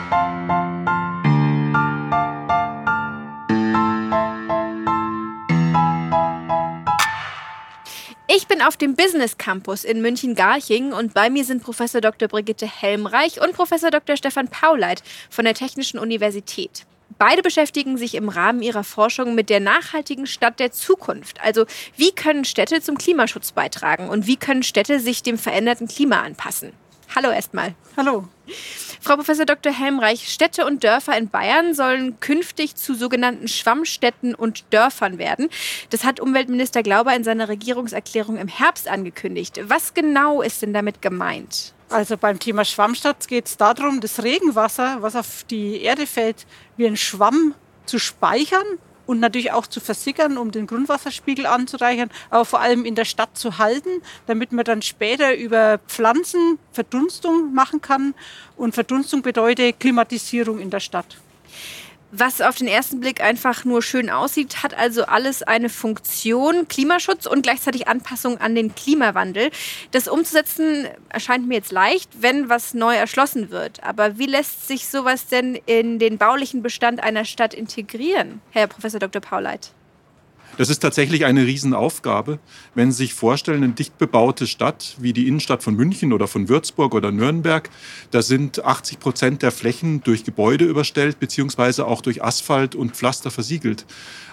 Ich 8.37 8.45
bin 8.45 8.61
auf 8.61 8.77
dem 8.77 8.95
Business 8.95 9.39
Campus 9.39 9.83
in 9.83 9.99
München-Garching 9.99 10.93
und 10.93 11.15
bei 11.15 11.31
mir 11.31 11.43
sind 11.43 11.63
Professor 11.63 12.01
Dr. 12.01 12.27
Brigitte 12.27 12.67
Helmreich 12.67 13.41
und 13.41 13.53
Professor 13.53 13.89
Dr. 13.89 14.15
Stefan 14.15 14.47
Pauleit 14.47 15.01
von 15.31 15.43
der 15.43 15.55
Technischen 15.55 15.97
Universität. 15.97 16.85
Beide 17.17 17.41
beschäftigen 17.41 17.97
sich 17.97 18.13
im 18.13 18.29
Rahmen 18.29 18.61
ihrer 18.61 18.83
Forschung 18.83 19.33
mit 19.33 19.49
der 19.49 19.59
nachhaltigen 19.59 20.27
Stadt 20.27 20.59
der 20.59 20.71
Zukunft. 20.71 21.41
Also 21.41 21.65
wie 21.95 22.11
können 22.11 22.45
Städte 22.45 22.79
zum 22.79 22.99
Klimaschutz 22.99 23.53
beitragen 23.53 24.07
und 24.07 24.27
wie 24.27 24.37
können 24.37 24.61
Städte 24.61 24.99
sich 24.99 25.23
dem 25.23 25.39
veränderten 25.39 25.87
Klima 25.87 26.21
anpassen? 26.21 26.73
Hallo 27.15 27.31
erstmal. 27.31 27.73
Hallo. 27.97 28.27
Frau 29.07 29.15
Professor 29.15 29.45
Dr. 29.45 29.71
Helmreich, 29.71 30.27
Städte 30.27 30.65
und 30.65 30.83
Dörfer 30.83 31.17
in 31.17 31.29
Bayern 31.29 31.73
sollen 31.73 32.19
künftig 32.19 32.75
zu 32.75 32.93
sogenannten 32.93 33.47
Schwammstädten 33.47 34.35
und 34.35 34.65
Dörfern 34.71 35.17
werden. 35.17 35.47
Das 35.91 36.03
hat 36.03 36.19
Umweltminister 36.19 36.83
Glauber 36.83 37.15
in 37.15 37.23
seiner 37.23 37.47
Regierungserklärung 37.47 38.35
im 38.35 38.49
Herbst 38.49 38.89
angekündigt. 38.89 39.61
Was 39.63 39.93
genau 39.93 40.41
ist 40.41 40.61
denn 40.61 40.73
damit 40.73 41.01
gemeint? 41.01 41.73
Also 41.87 42.17
beim 42.17 42.37
Thema 42.37 42.65
Schwammstadt 42.65 43.29
geht 43.29 43.45
es 43.45 43.55
darum, 43.55 44.01
das 44.01 44.23
Regenwasser, 44.23 44.97
was 44.99 45.15
auf 45.15 45.45
die 45.49 45.81
Erde 45.81 46.05
fällt, 46.05 46.45
wie 46.75 46.85
ein 46.85 46.97
Schwamm 46.97 47.55
zu 47.85 47.99
speichern 47.99 48.65
und 49.07 49.19
natürlich 49.19 49.51
auch 49.51 49.65
zu 49.65 49.79
versickern, 49.79 50.37
um 50.37 50.51
den 50.51 50.67
Grundwasserspiegel 50.67 51.47
anzureichern, 51.47 52.11
aber 52.29 52.45
vor 52.45 52.59
allem 52.59 52.85
in 52.85 52.93
der 52.93 53.05
Stadt 53.05 53.35
zu 53.37 53.57
halten, 53.57 54.01
damit 54.27 54.51
man 54.51 54.65
dann 54.65 54.83
später 54.83 55.35
über 55.35 55.79
Pflanzen 55.87 56.59
Verdunstung 56.71 57.53
machen 57.53 57.81
kann. 57.81 58.13
Und 58.55 58.75
Verdunstung 58.75 59.23
bedeutet 59.23 59.79
Klimatisierung 59.79 60.59
in 60.59 60.69
der 60.69 60.81
Stadt. 60.81 61.17
Was 62.11 62.39
auf 62.39 62.55
den 62.55 62.69
ersten 62.69 63.01
Blick 63.01 63.21
einfach 63.21 63.65
nur 63.65 63.81
schön 63.81 64.09
aussieht, 64.09 64.63
hat 64.63 64.73
also 64.73 65.05
alles 65.05 65.43
eine 65.43 65.67
Funktion, 65.67 66.69
Klimaschutz 66.69 67.25
und 67.25 67.41
gleichzeitig 67.41 67.89
Anpassung 67.89 68.37
an 68.37 68.55
den 68.55 68.73
Klimawandel. 68.73 69.51
Das 69.91 70.07
umzusetzen 70.07 70.87
erscheint 71.09 71.49
mir 71.49 71.55
jetzt 71.55 71.73
leicht, 71.73 72.09
wenn 72.21 72.47
was 72.47 72.73
neu 72.73 72.95
erschlossen 72.95 73.49
wird. 73.49 73.83
Aber 73.83 74.17
wie 74.17 74.25
lässt 74.25 74.69
sich 74.69 74.87
sowas 74.87 75.27
denn 75.27 75.59
in 75.65 75.99
den 75.99 76.17
baulichen 76.17 76.61
Bestand 76.61 77.03
einer 77.03 77.25
Stadt 77.25 77.53
integrieren, 77.53 78.39
Herr 78.51 78.67
Professor 78.67 79.01
Dr. 79.01 79.21
Pauleit? 79.21 79.73
Das 80.57 80.69
ist 80.69 80.79
tatsächlich 80.79 81.23
eine 81.25 81.45
Riesenaufgabe. 81.45 82.39
Wenn 82.73 82.91
Sie 82.91 82.97
sich 82.97 83.13
vorstellen, 83.13 83.63
eine 83.63 83.73
dicht 83.73 83.99
bebaute 83.99 84.47
Stadt 84.47 84.95
wie 84.99 85.13
die 85.13 85.27
Innenstadt 85.27 85.61
von 85.61 85.75
München 85.75 86.13
oder 86.13 86.27
von 86.27 86.49
Würzburg 86.49 86.95
oder 86.95 87.11
Nürnberg, 87.11 87.69
da 88.09 88.23
sind 88.23 88.65
80 88.65 88.99
Prozent 88.99 89.43
der 89.43 89.51
Flächen 89.51 90.01
durch 90.01 90.23
Gebäude 90.23 90.65
überstellt, 90.65 91.19
beziehungsweise 91.19 91.85
auch 91.85 92.01
durch 92.01 92.23
Asphalt 92.23 92.73
und 92.73 92.95
Pflaster 92.95 93.29
versiegelt. 93.29 93.85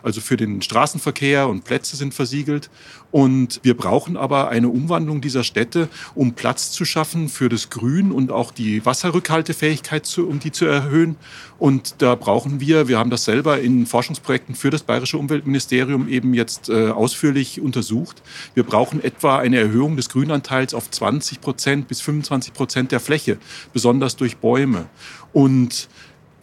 Also 0.03 0.23
für 0.23 0.39
den 0.39 0.63
Straßenverkehr 0.63 1.47
und 1.47 1.65
Plätze 1.65 1.97
sind 1.97 2.15
versiegelt. 2.15 2.71
Und 3.15 3.61
wir 3.63 3.77
brauchen 3.77 4.17
aber 4.17 4.49
eine 4.49 4.69
Umwandlung 4.69 5.21
dieser 5.21 5.45
Städte, 5.45 5.89
um 6.17 6.33
Platz 6.33 6.73
zu 6.73 6.85
schaffen 6.85 7.29
für 7.29 7.49
das 7.49 7.71
Grün 7.71 8.11
und 8.11 8.33
auch 8.33 8.51
die 8.51 8.85
Wasserrückhaltefähigkeit, 8.85 10.05
zu, 10.05 10.27
um 10.27 10.41
die 10.41 10.51
zu 10.51 10.65
erhöhen. 10.65 11.15
Und 11.61 12.03
da 12.03 12.17
brauchen 12.17 12.59
wir, 12.59 12.89
wir 12.89 12.99
haben 12.99 13.11
das 13.11 13.25
selber 13.25 13.61
in 13.61 13.87
Forschungsprojekten 13.87 14.57
für 14.57 14.71
das 14.71 14.83
Bayerische 14.83 15.17
Umweltministerium 15.17 16.09
eben 16.09 16.35
jetzt 16.35 16.69
äh, 16.69 16.89
ausführlich 16.89 17.61
untersucht. 17.61 18.21
Wir 18.55 18.65
brauchen 18.65 19.01
etwa 19.01 19.39
eine 19.39 19.59
Erhöhung 19.59 19.95
des 19.95 20.09
Grünanteils 20.09 20.75
auf 20.75 20.91
20 20.91 21.41
Prozent 21.41 21.87
bis 21.87 22.01
25 22.01 22.53
Prozent 22.53 22.91
der 22.91 22.99
Fläche, 22.99 23.39
besonders 23.73 24.17
durch 24.17 24.39
Bäume. 24.39 24.87
Und 25.33 25.89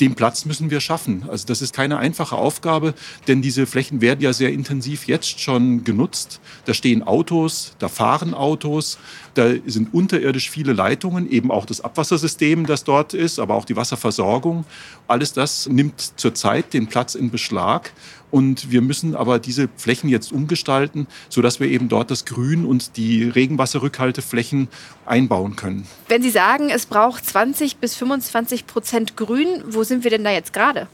den 0.01 0.15
Platz 0.15 0.45
müssen 0.45 0.71
wir 0.71 0.81
schaffen. 0.81 1.23
Also 1.29 1.45
das 1.47 1.61
ist 1.61 1.73
keine 1.73 1.99
einfache 1.99 2.35
Aufgabe, 2.35 2.93
denn 3.27 3.41
diese 3.41 3.67
Flächen 3.67 4.01
werden 4.01 4.19
ja 4.21 4.33
sehr 4.33 4.51
intensiv 4.51 5.07
jetzt 5.07 5.39
schon 5.39 5.83
genutzt. 5.83 6.41
Da 6.65 6.73
stehen 6.73 7.03
Autos, 7.03 7.73
da 7.79 7.87
fahren 7.87 8.33
Autos, 8.33 8.97
da 9.35 9.51
sind 9.65 9.93
unterirdisch 9.93 10.49
viele 10.49 10.73
Leitungen, 10.73 11.29
eben 11.29 11.51
auch 11.51 11.65
das 11.65 11.81
Abwassersystem, 11.81 12.65
das 12.65 12.83
dort 12.83 13.13
ist, 13.13 13.39
aber 13.39 13.55
auch 13.55 13.65
die 13.65 13.75
Wasserversorgung. 13.75 14.65
Alles 15.07 15.33
das 15.33 15.69
nimmt 15.69 16.19
zurzeit 16.19 16.73
den 16.73 16.87
Platz 16.87 17.15
in 17.15 17.29
Beschlag. 17.29 17.93
Und 18.31 18.71
wir 18.71 18.81
müssen 18.81 19.15
aber 19.15 19.39
diese 19.39 19.69
Flächen 19.75 20.09
jetzt 20.09 20.31
umgestalten, 20.31 21.07
sodass 21.29 21.59
wir 21.59 21.67
eben 21.67 21.89
dort 21.89 22.09
das 22.09 22.25
Grün 22.25 22.65
und 22.65 22.97
die 22.97 23.23
Regenwasserrückhalteflächen 23.23 24.69
einbauen 25.05 25.55
können. 25.55 25.85
Wenn 26.07 26.23
Sie 26.23 26.29
sagen, 26.29 26.69
es 26.69 26.85
braucht 26.85 27.25
20 27.25 27.77
bis 27.77 27.95
25 27.95 28.65
Prozent 28.67 29.17
Grün, 29.17 29.63
wo 29.67 29.83
sind 29.83 30.03
wir 30.03 30.11
denn 30.11 30.23
da 30.23 30.31
jetzt 30.31 30.53
gerade? 30.53 30.87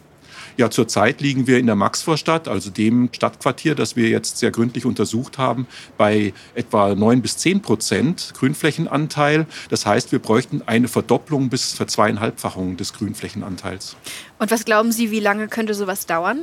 Ja, 0.58 0.72
zurzeit 0.72 1.22
liegen 1.22 1.46
wir 1.46 1.60
in 1.60 1.67
der 1.67 1.75
Maxvorstadt, 1.75 2.48
also 2.48 2.72
dem 2.72 3.10
Stadtquartier, 3.12 3.75
das 3.75 3.96
wir 3.96 4.10
jetzt 4.10 4.39
sehr 4.39 4.50
gründlich 4.50 4.86
untersucht 4.86 5.38
haben, 5.38 5.67
bei 5.98 6.34
etwa 6.56 6.96
9 6.96 7.22
bis 7.22 7.38
10 7.38 7.62
Prozent 7.62 8.34
Grünflächenanteil. 8.36 9.46
Das 9.70 9.86
heißt, 9.86 10.12
wir 10.12 10.17
bräuchten 10.17 10.63
eine 10.65 10.88
Verdopplung 10.88 11.50
bis 11.50 11.74
Verzweieinhalbfachung 11.74 12.75
des 12.75 12.94
Grünflächenanteils. 12.94 13.98
Und 14.39 14.50
was 14.50 14.65
glauben 14.65 14.91
Sie, 14.91 15.12
wie 15.12 15.20
lange 15.20 15.48
könnte 15.48 15.75
sowas 15.75 16.08
dauern? 16.08 16.39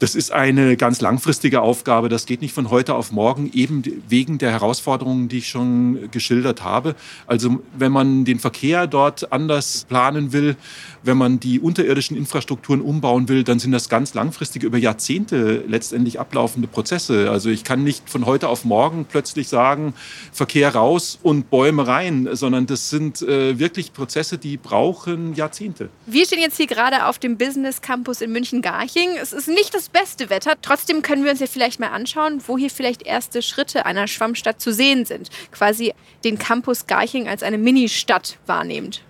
Das 0.00 0.14
ist 0.14 0.30
eine 0.30 0.76
ganz 0.76 1.00
langfristige 1.00 1.60
Aufgabe. 1.60 2.08
Das 2.08 2.24
geht 2.24 2.40
nicht 2.40 2.54
von 2.54 2.70
heute 2.70 2.94
auf 2.94 3.10
morgen, 3.10 3.50
eben 3.52 3.82
wegen 4.08 4.38
der 4.38 4.52
Herausforderungen, 4.52 5.28
die 5.28 5.38
ich 5.38 5.48
schon 5.48 6.08
geschildert 6.12 6.62
habe. 6.62 6.94
Also 7.26 7.60
wenn 7.76 7.90
man 7.90 8.24
den 8.24 8.38
Verkehr 8.38 8.86
dort 8.86 9.32
anders 9.32 9.86
planen 9.88 10.32
will, 10.32 10.56
wenn 11.02 11.16
man 11.16 11.40
die 11.40 11.58
unterirdischen 11.58 12.16
Infrastrukturen 12.16 12.80
umbauen 12.80 13.28
will, 13.28 13.42
dann 13.42 13.58
sind 13.58 13.72
das 13.72 13.88
ganz 13.88 14.14
langfristige, 14.14 14.66
über 14.66 14.78
Jahrzehnte 14.78 15.64
letztendlich 15.66 16.20
ablaufende 16.20 16.68
Prozesse. 16.68 17.30
Also 17.30 17.50
ich 17.50 17.64
kann 17.64 17.82
nicht 17.82 18.08
von 18.08 18.24
heute 18.24 18.48
auf 18.48 18.64
morgen 18.64 19.04
plötzlich 19.04 19.48
sagen, 19.48 19.94
Verkehr 20.32 20.76
raus 20.76 21.18
und 21.22 21.50
Bäume 21.50 21.88
rein, 21.88 22.28
sondern 22.32 22.66
das 22.66 22.90
sind 22.90 23.22
äh, 23.22 23.58
wirklich 23.58 23.92
Prozesse, 23.92 24.38
die 24.38 24.58
brauchen 24.58 25.34
Jahrzehnte. 25.34 25.88
Wir 26.06 26.24
stehen 26.24 26.40
jetzt 26.40 26.56
hier 26.56 26.68
gerade 26.68 27.06
auf 27.06 27.18
dem 27.18 27.36
Business 27.36 27.82
Campus 27.82 28.20
in 28.20 28.30
München-Garching. 28.30 29.16
Es 29.20 29.32
ist 29.32 29.48
nicht 29.48 29.74
das 29.74 29.87
beste 29.92 30.30
Wetter. 30.30 30.54
Trotzdem 30.60 31.02
können 31.02 31.24
wir 31.24 31.30
uns 31.30 31.40
ja 31.40 31.46
vielleicht 31.46 31.80
mal 31.80 31.88
anschauen, 31.88 32.42
wo 32.46 32.58
hier 32.58 32.70
vielleicht 32.70 33.02
erste 33.02 33.42
Schritte 33.42 33.86
einer 33.86 34.06
Schwammstadt 34.06 34.60
zu 34.60 34.72
sehen 34.72 35.04
sind. 35.04 35.30
Quasi 35.52 35.94
den 36.24 36.38
Campus 36.38 36.86
Garching 36.86 37.28
als 37.28 37.42
eine 37.42 37.58
Ministadt 37.58 38.38
wahrnehmend. 38.46 39.02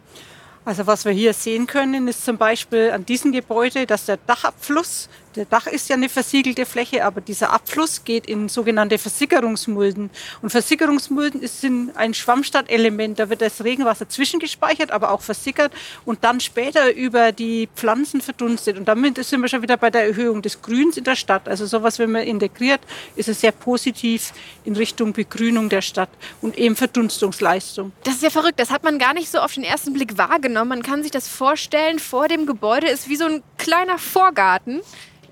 Also 0.64 0.86
was 0.86 1.06
wir 1.06 1.12
hier 1.12 1.32
sehen 1.32 1.66
können, 1.66 2.08
ist 2.08 2.24
zum 2.24 2.36
Beispiel 2.36 2.90
an 2.90 3.06
diesem 3.06 3.32
Gebäude, 3.32 3.86
dass 3.86 4.04
der 4.04 4.18
Dachabfluss 4.18 5.08
der 5.36 5.44
Dach 5.44 5.66
ist 5.66 5.88
ja 5.88 5.96
eine 5.96 6.08
versiegelte 6.08 6.66
Fläche, 6.66 7.04
aber 7.04 7.20
dieser 7.20 7.52
Abfluss 7.52 8.04
geht 8.04 8.26
in 8.26 8.48
sogenannte 8.48 8.98
Versickerungsmulden. 8.98 10.10
Und 10.42 10.50
Versickerungsmulden 10.50 11.46
sind 11.46 11.96
ein 11.96 12.14
Schwammstadtelement. 12.14 13.18
Da 13.18 13.30
wird 13.30 13.40
das 13.40 13.62
Regenwasser 13.62 14.08
zwischengespeichert, 14.08 14.90
aber 14.90 15.10
auch 15.12 15.20
versickert 15.20 15.72
und 16.04 16.24
dann 16.24 16.40
später 16.40 16.94
über 16.94 17.32
die 17.32 17.68
Pflanzen 17.74 18.20
verdunstet. 18.20 18.78
Und 18.78 18.86
damit 18.86 19.22
sind 19.24 19.40
wir 19.40 19.48
schon 19.48 19.62
wieder 19.62 19.76
bei 19.76 19.90
der 19.90 20.06
Erhöhung 20.06 20.42
des 20.42 20.62
Grüns 20.62 20.96
in 20.96 21.04
der 21.04 21.16
Stadt. 21.16 21.48
Also 21.48 21.66
sowas, 21.66 21.98
wenn 21.98 22.10
man 22.10 22.22
integriert, 22.22 22.80
ist 23.16 23.28
es 23.28 23.40
sehr 23.40 23.52
positiv 23.52 24.32
in 24.64 24.76
Richtung 24.76 25.12
Begrünung 25.12 25.68
der 25.68 25.82
Stadt 25.82 26.10
und 26.40 26.56
eben 26.58 26.76
Verdunstungsleistung. 26.76 27.92
Das 28.04 28.14
ist 28.14 28.22
ja 28.22 28.30
verrückt. 28.30 28.58
Das 28.58 28.70
hat 28.70 28.82
man 28.82 28.98
gar 28.98 29.14
nicht 29.14 29.30
so 29.30 29.38
auf 29.38 29.54
den 29.54 29.64
ersten 29.64 29.92
Blick 29.92 30.18
wahrgenommen. 30.18 30.68
Man 30.68 30.82
kann 30.82 31.02
sich 31.02 31.10
das 31.10 31.28
vorstellen, 31.28 31.98
vor 31.98 32.28
dem 32.28 32.46
Gebäude 32.46 32.88
ist 32.88 33.08
wie 33.08 33.16
so 33.16 33.26
ein 33.26 33.42
kleiner 33.56 33.98
Vorgarten 33.98 34.80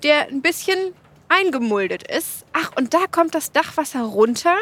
der 0.03 0.27
ein 0.27 0.41
bisschen 0.41 0.93
eingemuldet 1.29 2.03
ist. 2.09 2.45
Ach, 2.53 2.71
und 2.75 2.93
da 2.93 3.05
kommt 3.11 3.35
das 3.35 3.51
Dachwasser 3.51 4.01
runter 4.01 4.55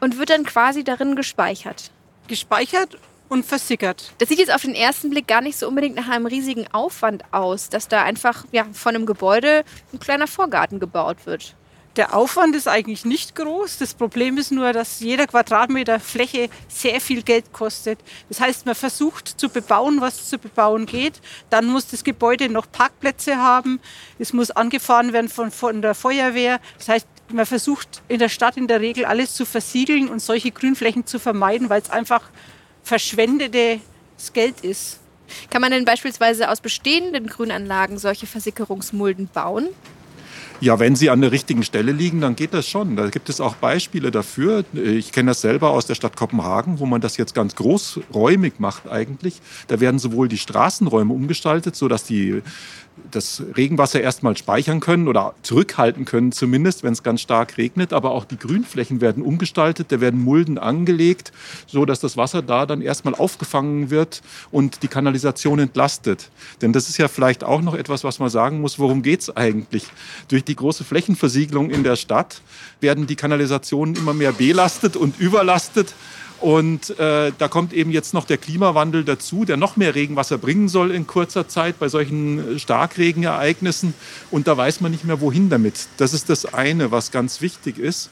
und 0.00 0.18
wird 0.18 0.30
dann 0.30 0.44
quasi 0.44 0.84
darin 0.84 1.16
gespeichert. 1.16 1.90
Gespeichert 2.28 2.98
und 3.28 3.46
versickert. 3.46 4.12
Das 4.18 4.28
sieht 4.28 4.38
jetzt 4.38 4.54
auf 4.54 4.62
den 4.62 4.74
ersten 4.74 5.08
Blick 5.10 5.26
gar 5.26 5.40
nicht 5.40 5.58
so 5.58 5.66
unbedingt 5.66 5.96
nach 5.96 6.08
einem 6.08 6.26
riesigen 6.26 6.66
Aufwand 6.72 7.24
aus, 7.32 7.70
dass 7.70 7.88
da 7.88 8.02
einfach 8.02 8.44
ja, 8.52 8.66
von 8.72 8.94
einem 8.94 9.06
Gebäude 9.06 9.64
ein 9.92 9.98
kleiner 9.98 10.26
Vorgarten 10.26 10.80
gebaut 10.80 11.24
wird. 11.24 11.54
Der 11.96 12.14
Aufwand 12.14 12.56
ist 12.56 12.68
eigentlich 12.68 13.04
nicht 13.04 13.34
groß. 13.34 13.76
Das 13.76 13.92
Problem 13.92 14.38
ist 14.38 14.50
nur, 14.50 14.72
dass 14.72 15.00
jeder 15.00 15.26
Quadratmeter 15.26 16.00
Fläche 16.00 16.48
sehr 16.66 17.02
viel 17.02 17.22
Geld 17.22 17.52
kostet. 17.52 17.98
Das 18.30 18.40
heißt, 18.40 18.64
man 18.64 18.74
versucht 18.74 19.28
zu 19.28 19.50
bebauen, 19.50 20.00
was 20.00 20.30
zu 20.30 20.38
bebauen 20.38 20.86
geht. 20.86 21.20
Dann 21.50 21.66
muss 21.66 21.88
das 21.88 22.02
Gebäude 22.02 22.48
noch 22.48 22.70
Parkplätze 22.72 23.36
haben. 23.36 23.78
Es 24.18 24.32
muss 24.32 24.50
angefahren 24.50 25.12
werden 25.12 25.28
von, 25.28 25.50
von 25.50 25.82
der 25.82 25.94
Feuerwehr. 25.94 26.60
Das 26.78 26.88
heißt, 26.88 27.06
man 27.30 27.44
versucht 27.44 28.00
in 28.08 28.18
der 28.18 28.30
Stadt 28.30 28.56
in 28.56 28.68
der 28.68 28.80
Regel 28.80 29.04
alles 29.04 29.34
zu 29.34 29.44
versiegeln 29.44 30.08
und 30.08 30.20
solche 30.20 30.50
Grünflächen 30.50 31.04
zu 31.06 31.18
vermeiden, 31.18 31.68
weil 31.68 31.82
es 31.82 31.90
einfach 31.90 32.22
verschwendetes 32.82 33.80
Geld 34.32 34.60
ist. 34.62 34.98
Kann 35.50 35.60
man 35.60 35.72
denn 35.72 35.84
beispielsweise 35.84 36.50
aus 36.50 36.60
bestehenden 36.60 37.26
Grünanlagen 37.26 37.98
solche 37.98 38.26
Versickerungsmulden 38.26 39.28
bauen? 39.28 39.68
Ja, 40.62 40.78
wenn 40.78 40.94
sie 40.94 41.10
an 41.10 41.20
der 41.20 41.32
richtigen 41.32 41.64
Stelle 41.64 41.90
liegen, 41.90 42.20
dann 42.20 42.36
geht 42.36 42.54
das 42.54 42.68
schon. 42.68 42.94
Da 42.94 43.08
gibt 43.08 43.28
es 43.28 43.40
auch 43.40 43.56
Beispiele 43.56 44.12
dafür. 44.12 44.64
Ich 44.72 45.10
kenne 45.10 45.32
das 45.32 45.40
selber 45.40 45.70
aus 45.70 45.86
der 45.86 45.96
Stadt 45.96 46.16
Kopenhagen, 46.16 46.78
wo 46.78 46.86
man 46.86 47.00
das 47.00 47.16
jetzt 47.16 47.34
ganz 47.34 47.56
großräumig 47.56 48.60
macht 48.60 48.88
eigentlich. 48.88 49.40
Da 49.66 49.80
werden 49.80 49.98
sowohl 49.98 50.28
die 50.28 50.38
Straßenräume 50.38 51.12
umgestaltet, 51.12 51.74
sodass 51.74 52.04
die 52.04 52.42
das 53.10 53.42
Regenwasser 53.56 54.00
erstmal 54.00 54.36
speichern 54.36 54.80
können 54.80 55.08
oder 55.08 55.34
zurückhalten 55.42 56.04
können 56.04 56.32
zumindest, 56.32 56.82
wenn 56.82 56.92
es 56.92 57.02
ganz 57.02 57.20
stark 57.20 57.58
regnet. 57.58 57.92
Aber 57.92 58.12
auch 58.12 58.24
die 58.24 58.38
Grünflächen 58.38 59.00
werden 59.00 59.22
umgestaltet, 59.22 59.90
da 59.90 60.00
werden 60.00 60.22
Mulden 60.22 60.58
angelegt, 60.58 61.32
so 61.66 61.84
dass 61.84 62.00
das 62.00 62.16
Wasser 62.16 62.42
da 62.42 62.66
dann 62.66 62.82
erstmal 62.82 63.14
aufgefangen 63.14 63.90
wird 63.90 64.22
und 64.50 64.82
die 64.82 64.88
Kanalisation 64.88 65.58
entlastet. 65.58 66.30
Denn 66.60 66.72
das 66.72 66.88
ist 66.88 66.98
ja 66.98 67.08
vielleicht 67.08 67.44
auch 67.44 67.62
noch 67.62 67.74
etwas, 67.74 68.04
was 68.04 68.18
man 68.18 68.30
sagen 68.30 68.60
muss, 68.60 68.78
worum 68.78 69.02
geht 69.02 69.20
es 69.20 69.36
eigentlich? 69.36 69.84
Durch 70.28 70.44
die 70.44 70.56
große 70.56 70.84
Flächenversiegelung 70.84 71.70
in 71.70 71.84
der 71.84 71.96
Stadt 71.96 72.40
werden 72.80 73.06
die 73.06 73.16
Kanalisationen 73.16 73.96
immer 73.96 74.14
mehr 74.14 74.32
belastet 74.32 74.96
und 74.96 75.18
überlastet. 75.18 75.94
Und 76.42 76.98
äh, 76.98 77.30
da 77.38 77.46
kommt 77.46 77.72
eben 77.72 77.92
jetzt 77.92 78.14
noch 78.14 78.24
der 78.24 78.36
Klimawandel 78.36 79.04
dazu, 79.04 79.44
der 79.44 79.56
noch 79.56 79.76
mehr 79.76 79.94
Regenwasser 79.94 80.38
bringen 80.38 80.68
soll 80.68 80.90
in 80.90 81.06
kurzer 81.06 81.46
Zeit 81.46 81.78
bei 81.78 81.88
solchen 81.88 82.56
äh, 82.56 82.58
Starkregenereignissen. 82.58 83.94
Und 84.32 84.48
da 84.48 84.56
weiß 84.56 84.80
man 84.80 84.90
nicht 84.90 85.04
mehr, 85.04 85.20
wohin 85.20 85.50
damit. 85.50 85.86
Das 85.98 86.12
ist 86.12 86.28
das 86.30 86.52
eine, 86.52 86.90
was 86.90 87.12
ganz 87.12 87.42
wichtig 87.42 87.78
ist. 87.78 88.10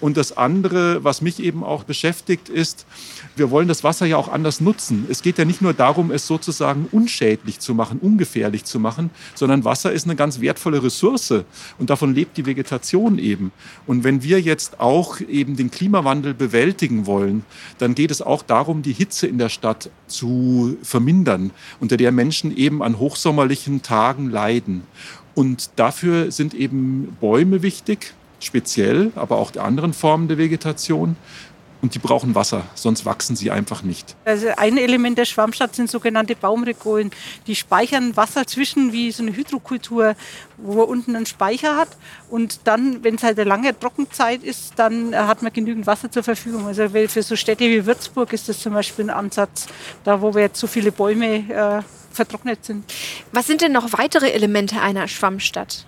Und 0.00 0.16
das 0.16 0.36
andere, 0.36 1.02
was 1.02 1.22
mich 1.22 1.40
eben 1.40 1.64
auch 1.64 1.82
beschäftigt, 1.82 2.48
ist, 2.48 2.86
wir 3.34 3.50
wollen 3.50 3.66
das 3.66 3.82
Wasser 3.82 4.06
ja 4.06 4.16
auch 4.16 4.28
anders 4.28 4.60
nutzen. 4.60 5.06
Es 5.08 5.22
geht 5.22 5.38
ja 5.38 5.44
nicht 5.44 5.60
nur 5.60 5.72
darum, 5.72 6.12
es 6.12 6.26
sozusagen 6.26 6.88
unschädlich 6.92 7.58
zu 7.58 7.74
machen, 7.74 7.98
ungefährlich 7.98 8.64
zu 8.64 8.78
machen, 8.78 9.10
sondern 9.34 9.64
Wasser 9.64 9.92
ist 9.92 10.04
eine 10.04 10.14
ganz 10.14 10.40
wertvolle 10.40 10.82
Ressource 10.82 11.34
und 11.78 11.90
davon 11.90 12.14
lebt 12.14 12.36
die 12.36 12.46
Vegetation 12.46 13.18
eben. 13.18 13.50
Und 13.86 14.04
wenn 14.04 14.22
wir 14.22 14.40
jetzt 14.40 14.78
auch 14.78 15.20
eben 15.20 15.56
den 15.56 15.70
Klimawandel 15.70 16.32
bewältigen 16.32 17.06
wollen, 17.06 17.44
dann 17.78 17.96
geht 17.96 18.12
es 18.12 18.22
auch 18.22 18.42
darum, 18.42 18.82
die 18.82 18.92
Hitze 18.92 19.26
in 19.26 19.38
der 19.38 19.48
Stadt 19.48 19.90
zu 20.06 20.76
vermindern, 20.82 21.50
unter 21.80 21.96
der 21.96 22.12
Menschen 22.12 22.56
eben 22.56 22.82
an 22.84 22.98
hochsommerlichen 22.98 23.82
Tagen 23.82 24.30
leiden. 24.30 24.82
Und 25.34 25.70
dafür 25.76 26.30
sind 26.30 26.54
eben 26.54 27.16
Bäume 27.20 27.62
wichtig, 27.62 28.14
speziell, 28.40 29.12
aber 29.16 29.36
auch 29.36 29.50
die 29.50 29.60
anderen 29.60 29.92
Formen 29.92 30.28
der 30.28 30.38
Vegetation. 30.38 31.16
Und 31.80 31.94
die 31.94 32.00
brauchen 32.00 32.34
Wasser, 32.34 32.64
sonst 32.74 33.04
wachsen 33.04 33.36
sie 33.36 33.52
einfach 33.52 33.84
nicht. 33.84 34.16
Also 34.24 34.48
ein 34.56 34.78
Element 34.78 35.16
der 35.16 35.26
Schwammstadt 35.26 35.76
sind 35.76 35.88
sogenannte 35.88 36.34
Baumregolen. 36.34 37.12
Die 37.46 37.54
speichern 37.54 38.16
Wasser 38.16 38.48
zwischen 38.48 38.92
wie 38.92 39.12
so 39.12 39.22
eine 39.22 39.36
Hydrokultur, 39.36 40.16
wo 40.56 40.74
man 40.74 40.86
unten 40.86 41.14
einen 41.14 41.26
Speicher 41.26 41.76
hat. 41.76 41.90
Und 42.30 42.60
dann, 42.64 43.04
wenn 43.04 43.14
es 43.14 43.22
halt 43.22 43.38
eine 43.38 43.48
lange 43.48 43.78
Trockenzeit 43.78 44.42
ist, 44.42 44.72
dann 44.74 45.14
hat 45.14 45.42
man 45.42 45.52
genügend 45.52 45.86
Wasser 45.86 46.10
zur 46.10 46.24
Verfügung. 46.24 46.66
Also 46.66 46.88
für 46.88 47.22
so 47.22 47.36
Städte 47.36 47.66
wie 47.66 47.86
Würzburg 47.86 48.32
ist 48.32 48.48
das 48.48 48.58
zum 48.58 48.72
Beispiel 48.72 49.04
ein 49.04 49.10
Ansatz, 49.10 49.68
da 50.02 50.20
wo 50.20 50.34
wir 50.34 50.42
jetzt 50.42 50.58
so 50.58 50.66
viele 50.66 50.90
Bäume 50.90 51.48
äh, 51.48 51.82
vertrocknet 52.12 52.64
sind. 52.64 52.92
Was 53.30 53.46
sind 53.46 53.60
denn 53.60 53.70
noch 53.70 53.92
weitere 53.92 54.30
Elemente 54.32 54.80
einer 54.80 55.06
Schwammstadt? 55.06 55.86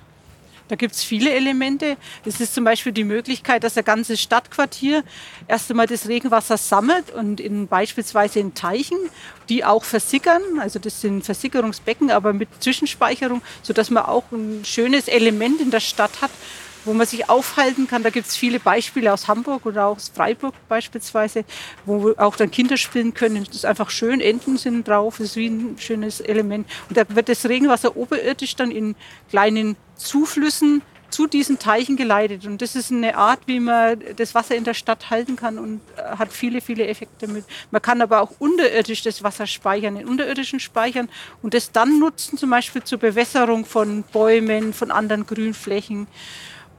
Da 0.70 0.76
gibt 0.76 0.94
es 0.94 1.02
viele 1.02 1.32
Elemente. 1.32 1.96
Es 2.24 2.40
ist 2.40 2.54
zum 2.54 2.62
Beispiel 2.62 2.92
die 2.92 3.02
Möglichkeit, 3.02 3.64
dass 3.64 3.76
ein 3.76 3.82
ganzes 3.82 4.22
Stadtquartier 4.22 5.02
erst 5.48 5.68
einmal 5.68 5.88
das 5.88 6.06
Regenwasser 6.06 6.56
sammelt 6.56 7.10
und 7.10 7.40
in 7.40 7.66
beispielsweise 7.66 8.38
in 8.38 8.54
Teichen, 8.54 8.96
die 9.48 9.64
auch 9.64 9.82
versickern. 9.82 10.40
Also 10.60 10.78
das 10.78 11.00
sind 11.00 11.24
Versickerungsbecken, 11.24 12.12
aber 12.12 12.32
mit 12.32 12.48
Zwischenspeicherung, 12.60 13.42
sodass 13.62 13.90
man 13.90 14.04
auch 14.04 14.30
ein 14.30 14.64
schönes 14.64 15.08
Element 15.08 15.60
in 15.60 15.72
der 15.72 15.80
Stadt 15.80 16.22
hat, 16.22 16.30
wo 16.84 16.92
man 16.92 17.06
sich 17.06 17.28
aufhalten 17.28 17.86
kann. 17.86 18.02
Da 18.02 18.10
gibt 18.10 18.26
es 18.26 18.36
viele 18.36 18.60
Beispiele 18.60 19.12
aus 19.12 19.28
Hamburg 19.28 19.66
oder 19.66 19.86
auch 19.86 19.96
aus 19.96 20.10
Freiburg 20.14 20.54
beispielsweise, 20.68 21.44
wo 21.84 22.12
auch 22.16 22.36
dann 22.36 22.50
Kinder 22.50 22.76
spielen 22.76 23.14
können. 23.14 23.44
Das 23.44 23.56
ist 23.56 23.66
einfach 23.66 23.90
schön, 23.90 24.20
Enten 24.20 24.56
sind 24.56 24.86
drauf, 24.86 25.18
das 25.18 25.28
ist 25.28 25.36
wie 25.36 25.48
ein 25.48 25.76
schönes 25.78 26.20
Element. 26.20 26.66
Und 26.88 26.96
da 26.96 27.04
wird 27.08 27.28
das 27.28 27.48
Regenwasser 27.48 27.96
oberirdisch 27.96 28.56
dann 28.56 28.70
in 28.70 28.96
kleinen 29.28 29.76
Zuflüssen 29.96 30.82
zu 31.10 31.26
diesen 31.26 31.58
Teichen 31.58 31.96
geleitet. 31.96 32.46
Und 32.46 32.62
das 32.62 32.76
ist 32.76 32.90
eine 32.90 33.16
Art, 33.16 33.40
wie 33.46 33.60
man 33.60 34.00
das 34.16 34.34
Wasser 34.34 34.54
in 34.56 34.64
der 34.64 34.74
Stadt 34.74 35.10
halten 35.10 35.36
kann 35.36 35.58
und 35.58 35.80
äh, 35.96 36.16
hat 36.16 36.32
viele, 36.32 36.60
viele 36.60 36.86
Effekte 36.86 37.26
mit. 37.28 37.44
Man 37.70 37.82
kann 37.82 38.00
aber 38.00 38.20
auch 38.20 38.32
unterirdisch 38.38 39.02
das 39.02 39.22
Wasser 39.22 39.46
speichern, 39.46 39.96
in 39.96 40.08
unterirdischen 40.08 40.60
Speichern 40.60 41.08
und 41.42 41.54
das 41.54 41.72
dann 41.72 41.98
nutzen, 41.98 42.38
zum 42.38 42.50
Beispiel 42.50 42.82
zur 42.82 42.98
Bewässerung 42.98 43.64
von 43.64 44.04
Bäumen, 44.12 44.72
von 44.72 44.90
anderen 44.90 45.26
Grünflächen. 45.26 46.06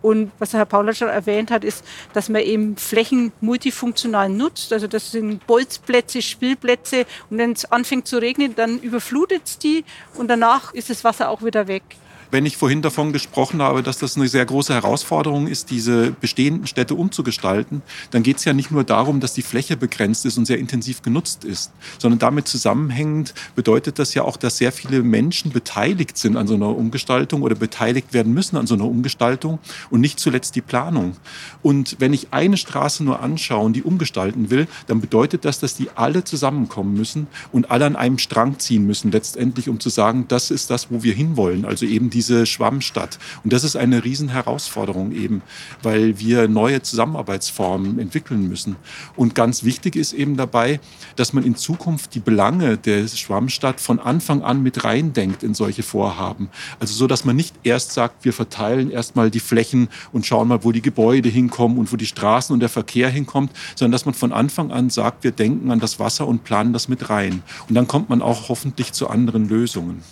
Und 0.02 0.32
was 0.40 0.54
Herr 0.54 0.66
Paula 0.66 0.94
schon 0.94 1.10
erwähnt 1.10 1.52
hat, 1.52 1.64
ist, 1.64 1.86
dass 2.14 2.30
man 2.30 2.42
eben 2.42 2.78
Flächen 2.78 3.32
multifunktional 3.42 4.30
nutzt. 4.30 4.74
Also 4.74 4.88
das 4.88 5.12
sind 5.12 5.46
Bolzplätze, 5.48 6.22
Spielplätze. 6.22 7.06
Und 7.30 7.38
wenn 7.38 7.52
es 7.52 7.66
anfängt 7.66 8.08
zu 8.08 8.18
regnen, 8.18 8.56
dann 8.56 8.80
überflutet 8.80 9.44
es 9.46 9.58
die 9.58 9.86
und 10.16 10.28
danach 10.28 10.74
ist 10.74 10.90
das 10.90 11.04
Wasser 11.04 11.30
auch 11.30 11.44
wieder 11.44 11.68
weg. 11.68 11.84
Wenn 12.32 12.46
ich 12.46 12.56
vorhin 12.56 12.82
davon 12.82 13.12
gesprochen 13.12 13.62
habe, 13.62 13.84
dass 13.84 13.98
das 13.98 14.16
eine 14.16 14.30
sehr 14.30 14.46
große 14.46 14.74
Herausforderung 14.74 15.48
ist, 15.48 15.70
diese 15.70 16.12
bestehenden 16.12 16.66
Städte 16.66 16.96
umzugestalten, 16.96 17.82
dann 18.12 18.24
geht 18.24 18.38
es 18.38 18.46
ja 18.46 18.54
nicht 18.54 18.72
nur 18.72 18.86
darum, 18.86 19.20
dass 19.20 19.34
die 19.34 19.42
Fläche 19.42 19.76
begrenzt 19.76 20.26
ist 20.26 20.38
und 20.38 20.46
sehr 20.46 20.58
intensiv 20.58 21.02
genutzt 21.02 21.44
ist, 21.44 21.72
sondern 22.00 22.20
damit 22.20 22.48
zusammenhängend 22.48 23.34
bedeutet 23.56 24.00
das 24.00 24.14
ja 24.14 24.24
auch, 24.24 24.38
dass 24.38 24.58
sehr 24.58 24.72
viele 24.72 25.04
Menschen 25.04 25.52
beteiligt 25.52 26.18
sind 26.18 26.38
an 26.38 26.48
so 26.48 26.56
einer 26.56 26.70
Umgestaltung 26.70 27.42
oder 27.42 27.56
beteiligt 27.56 28.14
werden 28.14 28.34
müssen 28.34 28.56
an 28.56 28.66
so 28.66 28.76
einer 28.76 28.86
Umgestaltung 28.86 29.60
und 29.90 30.00
nicht 30.00 30.18
zuletzt 30.18 30.56
die 30.56 30.62
Planung. 30.62 31.18
Und 31.62 31.98
wenn 32.00 32.14
ich 32.14 32.30
eine 32.32 32.56
Straße 32.56 33.04
nur 33.04 33.20
anschaue 33.20 33.66
und 33.66 33.74
die 33.74 33.84
umgestalten 33.84 34.50
will, 34.50 34.68
dann 34.88 35.02
bedeutet 35.02 35.44
das, 35.44 35.60
dass 35.60 35.76
die 35.76 35.90
alle 35.96 36.24
zusammenkommen 36.24 36.94
müssen 36.94 37.28
und 37.52 37.72
alle 37.72 37.86
an 37.86 37.98
einem 37.98 38.20
Strang 38.20 38.58
ziehen 38.58 38.88
müssen, 38.88 39.12
letztendlich, 39.12 39.68
um 39.68 39.82
zu 39.82 39.90
sagen, 39.90 40.26
das 40.30 40.50
ist 40.50 40.70
das, 40.70 40.92
wo 40.92 41.04
wir 41.04 41.14
hinwollen. 41.14 41.66
Also 41.66 41.86
eben 41.86 42.10
die 42.10 42.21
diese 42.22 42.46
Schwammstadt. 42.46 43.18
Und 43.44 43.52
das 43.52 43.64
ist 43.64 43.76
eine 43.76 44.04
Riesenherausforderung 44.04 45.12
eben, 45.12 45.42
weil 45.82 46.20
wir 46.20 46.48
neue 46.48 46.84
Zusammenarbeitsformen 46.84 47.98
entwickeln 47.98 48.48
müssen. 48.48 48.76
Und 49.16 49.34
ganz 49.34 49.64
wichtig 49.64 49.96
ist 49.96 50.14
eben 50.14 50.38
dabei, 50.38 50.80
dass 51.16 51.34
man 51.34 51.44
in 51.44 51.56
Zukunft 51.56 52.14
die 52.14 52.20
Belange 52.20 52.78
der 52.78 53.08
Schwammstadt 53.08 53.82
von 53.82 54.00
Anfang 54.00 54.44
an 54.44 54.62
mit 54.62 54.84
reindenkt 54.84 55.42
in 55.42 55.56
solche 55.56 55.82
Vorhaben. 55.82 56.50
Also 56.80 56.94
so, 56.94 57.08
dass 57.08 57.26
man 57.26 57.36
nicht 57.36 57.56
erst 57.64 57.94
sagt, 57.94 58.24
wir 58.24 58.34
verteilen 58.34 58.92
erstmal 58.92 59.32
die 59.32 59.40
Flächen 59.40 59.90
und 60.12 60.28
schauen 60.28 60.48
mal, 60.48 60.64
wo 60.64 60.72
die 60.72 60.84
Gebäude 60.84 61.30
hinkommen 61.30 61.80
und 61.80 61.92
wo 61.92 61.96
die 61.96 62.06
Straßen 62.06 62.54
und 62.54 62.60
der 62.60 62.70
Verkehr 62.70 63.10
hinkommt, 63.10 63.52
sondern 63.76 63.94
dass 63.94 64.06
man 64.06 64.14
von 64.14 64.32
Anfang 64.32 64.72
an 64.72 64.92
sagt, 64.92 65.24
wir 65.24 65.32
denken 65.32 65.72
an 65.72 65.80
das 65.80 66.00
Wasser 66.00 66.28
und 66.28 66.44
planen 66.44 66.72
das 66.72 66.88
mit 66.88 67.10
rein. 67.10 67.42
Und 67.68 67.74
dann 67.74 67.88
kommt 67.88 68.10
man 68.10 68.22
auch 68.22 68.48
hoffentlich 68.48 68.94
zu 68.94 69.10
anderen 69.10 69.50
Lösungen. 69.50 70.04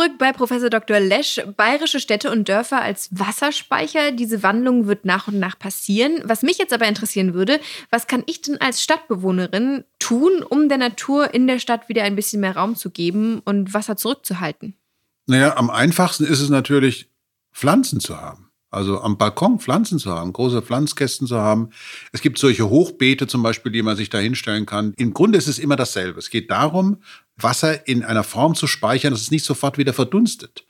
Zurück 0.00 0.16
bei 0.16 0.32
Professor 0.32 0.70
Dr. 0.70 0.98
Lesch. 0.98 1.42
Bayerische 1.58 2.00
Städte 2.00 2.30
und 2.30 2.48
Dörfer 2.48 2.80
als 2.80 3.10
Wasserspeicher. 3.10 4.12
Diese 4.12 4.42
Wandlung 4.42 4.86
wird 4.86 5.04
nach 5.04 5.28
und 5.28 5.38
nach 5.38 5.58
passieren. 5.58 6.22
Was 6.24 6.40
mich 6.40 6.56
jetzt 6.56 6.72
aber 6.72 6.88
interessieren 6.88 7.34
würde, 7.34 7.60
was 7.90 8.06
kann 8.06 8.22
ich 8.24 8.40
denn 8.40 8.58
als 8.58 8.82
Stadtbewohnerin 8.82 9.84
tun, 9.98 10.42
um 10.42 10.70
der 10.70 10.78
Natur 10.78 11.34
in 11.34 11.46
der 11.46 11.58
Stadt 11.58 11.90
wieder 11.90 12.02
ein 12.04 12.16
bisschen 12.16 12.40
mehr 12.40 12.56
Raum 12.56 12.76
zu 12.76 12.88
geben 12.88 13.42
und 13.44 13.74
Wasser 13.74 13.98
zurückzuhalten? 13.98 14.74
Naja, 15.26 15.58
am 15.58 15.68
einfachsten 15.68 16.24
ist 16.24 16.40
es 16.40 16.48
natürlich, 16.48 17.10
Pflanzen 17.52 18.00
zu 18.00 18.18
haben. 18.18 18.49
Also 18.70 19.00
am 19.00 19.18
Balkon 19.18 19.58
Pflanzen 19.58 19.98
zu 19.98 20.12
haben, 20.12 20.32
große 20.32 20.62
Pflanzkästen 20.62 21.26
zu 21.26 21.36
haben. 21.38 21.70
Es 22.12 22.20
gibt 22.20 22.38
solche 22.38 22.68
Hochbeete 22.68 23.26
zum 23.26 23.42
Beispiel, 23.42 23.72
die 23.72 23.82
man 23.82 23.96
sich 23.96 24.10
da 24.10 24.18
hinstellen 24.18 24.64
kann. 24.64 24.94
Im 24.96 25.12
Grunde 25.12 25.38
ist 25.38 25.48
es 25.48 25.58
immer 25.58 25.74
dasselbe. 25.76 26.20
Es 26.20 26.30
geht 26.30 26.50
darum, 26.50 26.98
Wasser 27.36 27.88
in 27.88 28.04
einer 28.04 28.22
Form 28.22 28.54
zu 28.54 28.68
speichern, 28.68 29.12
dass 29.12 29.22
es 29.22 29.30
nicht 29.32 29.44
sofort 29.44 29.76
wieder 29.76 29.92
verdunstet. 29.92 30.64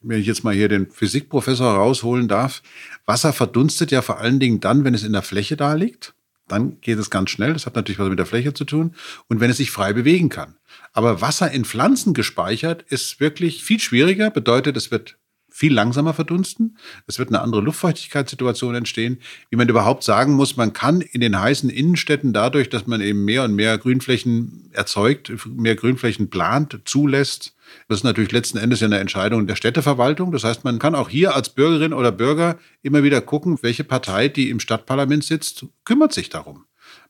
Wenn 0.00 0.20
ich 0.20 0.26
jetzt 0.26 0.44
mal 0.44 0.54
hier 0.54 0.68
den 0.68 0.90
Physikprofessor 0.90 1.74
rausholen 1.74 2.26
darf. 2.26 2.62
Wasser 3.04 3.32
verdunstet 3.32 3.90
ja 3.90 4.00
vor 4.00 4.18
allen 4.18 4.40
Dingen 4.40 4.60
dann, 4.60 4.84
wenn 4.84 4.94
es 4.94 5.04
in 5.04 5.12
der 5.12 5.22
Fläche 5.22 5.56
da 5.56 5.74
liegt. 5.74 6.14
Dann 6.48 6.80
geht 6.80 6.98
es 6.98 7.10
ganz 7.10 7.30
schnell. 7.30 7.52
Das 7.52 7.66
hat 7.66 7.76
natürlich 7.76 7.98
was 7.98 8.08
mit 8.08 8.18
der 8.18 8.26
Fläche 8.26 8.54
zu 8.54 8.64
tun. 8.64 8.94
Und 9.28 9.40
wenn 9.40 9.50
es 9.50 9.58
sich 9.58 9.70
frei 9.70 9.92
bewegen 9.92 10.28
kann. 10.28 10.56
Aber 10.92 11.20
Wasser 11.20 11.50
in 11.50 11.64
Pflanzen 11.64 12.14
gespeichert 12.14 12.82
ist 12.88 13.20
wirklich 13.20 13.62
viel 13.62 13.78
schwieriger. 13.78 14.30
Bedeutet, 14.30 14.76
es 14.76 14.90
wird 14.90 15.16
viel 15.52 15.72
langsamer 15.72 16.14
verdunsten. 16.14 16.76
Es 17.06 17.18
wird 17.18 17.28
eine 17.28 17.40
andere 17.40 17.60
Luftfeuchtigkeitssituation 17.60 18.74
entstehen. 18.74 19.18
Wie 19.50 19.56
man 19.56 19.68
überhaupt 19.68 20.02
sagen 20.02 20.34
muss, 20.34 20.56
man 20.56 20.72
kann 20.72 21.00
in 21.00 21.20
den 21.20 21.38
heißen 21.38 21.70
Innenstädten 21.70 22.32
dadurch, 22.32 22.68
dass 22.68 22.86
man 22.86 23.00
eben 23.00 23.24
mehr 23.24 23.44
und 23.44 23.54
mehr 23.54 23.78
Grünflächen 23.78 24.70
erzeugt, 24.72 25.32
mehr 25.46 25.76
Grünflächen 25.76 26.30
plant, 26.30 26.80
zulässt, 26.84 27.54
das 27.88 27.98
ist 27.98 28.04
natürlich 28.04 28.32
letzten 28.32 28.58
Endes 28.58 28.80
ja 28.80 28.86
eine 28.86 28.98
Entscheidung 28.98 29.46
der 29.46 29.56
Städteverwaltung. 29.56 30.32
Das 30.32 30.44
heißt, 30.44 30.64
man 30.64 30.78
kann 30.78 30.94
auch 30.94 31.08
hier 31.08 31.34
als 31.34 31.50
Bürgerin 31.50 31.92
oder 31.92 32.12
Bürger 32.12 32.58
immer 32.82 33.02
wieder 33.02 33.20
gucken, 33.20 33.58
welche 33.62 33.84
Partei, 33.84 34.28
die 34.28 34.50
im 34.50 34.60
Stadtparlament 34.60 35.24
sitzt, 35.24 35.66
kümmert 35.84 36.12
sich 36.12 36.28
darum. 36.28 36.64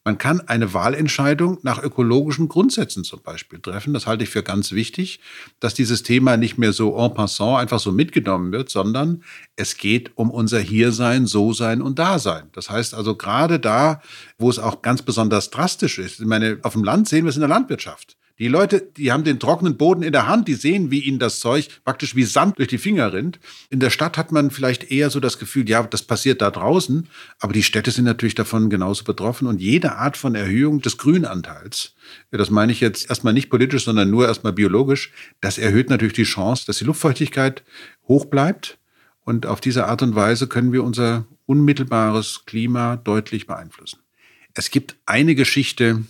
Man 0.04 0.18
kann 0.18 0.40
eine 0.40 0.74
Wahlentscheidung 0.74 1.58
nach 1.62 1.80
ökologischen 1.80 2.48
Grundsätzen 2.48 3.04
zum 3.04 3.22
Beispiel 3.22 3.60
treffen. 3.60 3.94
Das 3.94 4.06
halte 4.06 4.24
ich 4.24 4.30
für 4.30 4.42
ganz 4.42 4.72
wichtig, 4.72 5.20
dass 5.60 5.74
dieses 5.74 6.02
Thema 6.02 6.36
nicht 6.36 6.58
mehr 6.58 6.72
so 6.72 6.96
en 6.96 7.14
passant 7.14 7.60
einfach 7.60 7.78
so 7.78 7.92
mitgenommen 7.92 8.50
wird, 8.50 8.68
sondern 8.68 9.22
es 9.54 9.76
geht 9.76 10.10
um 10.16 10.32
unser 10.32 10.58
Hiersein, 10.58 11.26
So-Sein 11.26 11.80
und 11.80 12.00
Dasein. 12.00 12.48
Das 12.52 12.68
heißt 12.68 12.94
also 12.94 13.14
gerade 13.14 13.60
da, 13.60 14.02
wo 14.38 14.50
es 14.50 14.58
auch 14.58 14.82
ganz 14.82 15.02
besonders 15.02 15.50
drastisch 15.50 15.98
ist. 15.98 16.18
Ich 16.18 16.26
meine, 16.26 16.58
auf 16.62 16.72
dem 16.72 16.82
Land 16.82 17.08
sehen 17.08 17.24
wir 17.24 17.30
es 17.30 17.36
in 17.36 17.42
der 17.42 17.48
Landwirtschaft. 17.48 18.16
Die 18.38 18.48
Leute, 18.48 18.80
die 18.96 19.12
haben 19.12 19.24
den 19.24 19.38
trockenen 19.38 19.76
Boden 19.76 20.02
in 20.02 20.12
der 20.12 20.26
Hand, 20.26 20.48
die 20.48 20.54
sehen, 20.54 20.90
wie 20.90 21.00
ihnen 21.00 21.18
das 21.18 21.40
Zeug 21.40 21.68
praktisch 21.84 22.16
wie 22.16 22.24
Sand 22.24 22.58
durch 22.58 22.68
die 22.68 22.78
Finger 22.78 23.12
rinnt. 23.12 23.38
In 23.70 23.78
der 23.78 23.90
Stadt 23.90 24.16
hat 24.16 24.32
man 24.32 24.50
vielleicht 24.50 24.90
eher 24.90 25.10
so 25.10 25.20
das 25.20 25.38
Gefühl, 25.38 25.68
ja, 25.68 25.82
das 25.82 26.02
passiert 26.02 26.40
da 26.40 26.50
draußen, 26.50 27.08
aber 27.38 27.52
die 27.52 27.62
Städte 27.62 27.90
sind 27.90 28.04
natürlich 28.04 28.34
davon 28.34 28.70
genauso 28.70 29.04
betroffen 29.04 29.46
und 29.46 29.60
jede 29.60 29.96
Art 29.96 30.16
von 30.16 30.34
Erhöhung 30.34 30.80
des 30.80 30.98
Grünanteils, 30.98 31.94
das 32.30 32.50
meine 32.50 32.72
ich 32.72 32.80
jetzt 32.80 33.08
erstmal 33.08 33.32
nicht 33.32 33.50
politisch, 33.50 33.84
sondern 33.84 34.10
nur 34.10 34.26
erstmal 34.26 34.52
biologisch, 34.52 35.12
das 35.40 35.58
erhöht 35.58 35.90
natürlich 35.90 36.14
die 36.14 36.24
Chance, 36.24 36.64
dass 36.66 36.78
die 36.78 36.84
Luftfeuchtigkeit 36.84 37.62
hoch 38.08 38.24
bleibt 38.24 38.78
und 39.24 39.46
auf 39.46 39.60
diese 39.60 39.86
Art 39.86 40.02
und 40.02 40.14
Weise 40.14 40.48
können 40.48 40.72
wir 40.72 40.82
unser 40.82 41.26
unmittelbares 41.46 42.42
Klima 42.46 42.96
deutlich 42.96 43.46
beeinflussen. 43.46 43.98
Es 44.54 44.70
gibt 44.70 44.96
eine 45.06 45.34
Geschichte, 45.34 46.02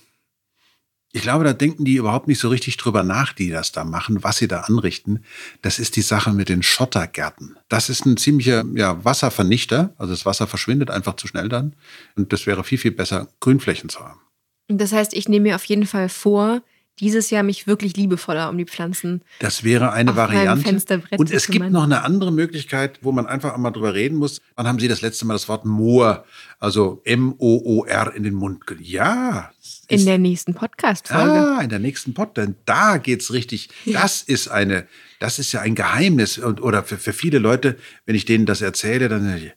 Ich 1.15 1.21
glaube, 1.21 1.45
da 1.45 1.53
denken 1.53 1.85
die 1.85 1.97
überhaupt 1.97 2.27
nicht 2.27 2.39
so 2.39 2.49
richtig 2.49 2.79
drüber 2.79 3.03
nach, 3.03 3.35
die 3.35 3.51
das 3.51 3.71
da 3.71 3.85
machen, 3.85 4.25
was 4.25 4.39
sie 4.39 4.49
da 4.49 4.61
anrichten. 4.61 5.23
Das 5.61 5.79
ist 5.79 5.97
die 5.97 6.03
Sache 6.03 6.33
mit 6.33 6.49
den 6.49 6.63
Schottergärten. 6.63 7.57
Das 7.69 7.91
ist 7.91 8.07
ein 8.07 8.17
ziemlicher 8.17 8.65
ja, 8.75 9.05
Wasservernichter. 9.05 9.93
Also 9.99 10.15
das 10.15 10.25
Wasser 10.25 10.47
verschwindet 10.47 10.91
einfach 10.91 11.17
zu 11.17 11.27
schnell 11.27 11.51
dann. 11.51 11.77
Und 12.17 12.33
das 12.33 12.47
wäre 12.47 12.65
viel, 12.65 12.79
viel 12.79 12.93
besser, 12.93 13.29
Grünflächen 13.41 13.91
zu 13.91 14.01
haben. 14.01 14.21
Das 14.69 14.93
heißt, 14.93 15.13
ich 15.13 15.29
nehme 15.29 15.51
mir 15.51 15.57
auf 15.57 15.65
jeden 15.65 15.87
Fall 15.87 16.09
vor, 16.09 16.63
dieses 17.03 17.31
Jahr 17.31 17.43
mich 17.43 17.67
wirklich 17.67 17.97
liebevoller 17.97 18.49
um 18.49 18.57
die 18.57 18.65
Pflanzen. 18.65 19.23
Das 19.41 19.65
wäre 19.65 19.93
eine 19.93 20.15
Variante. 20.15 21.03
Und 21.19 21.33
es 21.33 21.49
gibt 21.49 21.69
noch 21.71 21.83
eine 21.83 22.05
andere 22.05 22.31
Möglichkeit, 22.31 23.01
wo 23.03 23.11
man 23.11 23.27
einfach 23.27 23.55
einmal 23.55 23.73
drüber 23.73 23.93
reden 23.93 24.17
muss. 24.19 24.41
Wann 24.55 24.69
haben 24.69 24.79
Sie 24.79 24.87
das 24.87 25.01
letzte 25.01 25.27
Mal 25.27 25.35
das 25.35 25.49
Wort 25.49 25.65
Moor, 25.65 26.25
also 26.61 27.03
M-O-O-R 27.05 28.15
in 28.15 28.23
den 28.23 28.35
Mund 28.35 28.69
genommen? 28.69 28.87
Ja. 28.87 29.51
In 29.89 30.07
der 30.07 30.19
nächsten 30.19 30.55
Podcast-Folge. 30.55 31.33
Ah, 31.33 31.61
in 31.61 31.71
der 31.71 31.81
nächsten 31.81 32.15
Pod, 32.15 32.37
denn 32.37 32.55
da 32.67 32.99
geht's 32.99 33.33
richtig. 33.33 33.69
Das 33.85 34.23
ist 34.23 34.47
eine, 34.49 34.87
das 35.19 35.41
ist 35.41 35.51
ja 35.51 35.61
ein 35.61 35.75
Geheimnis 35.75 36.39
und 36.39 36.63
oder 36.63 36.85
für, 36.85 36.99
für 36.99 37.13
viele 37.13 37.41
Leute, 37.41 37.77
wenn 38.07 38.15
ich 38.15 38.25
denen 38.25 38.47
das 38.47 38.63
erzähle, 38.63 39.09
dann 39.09 39.51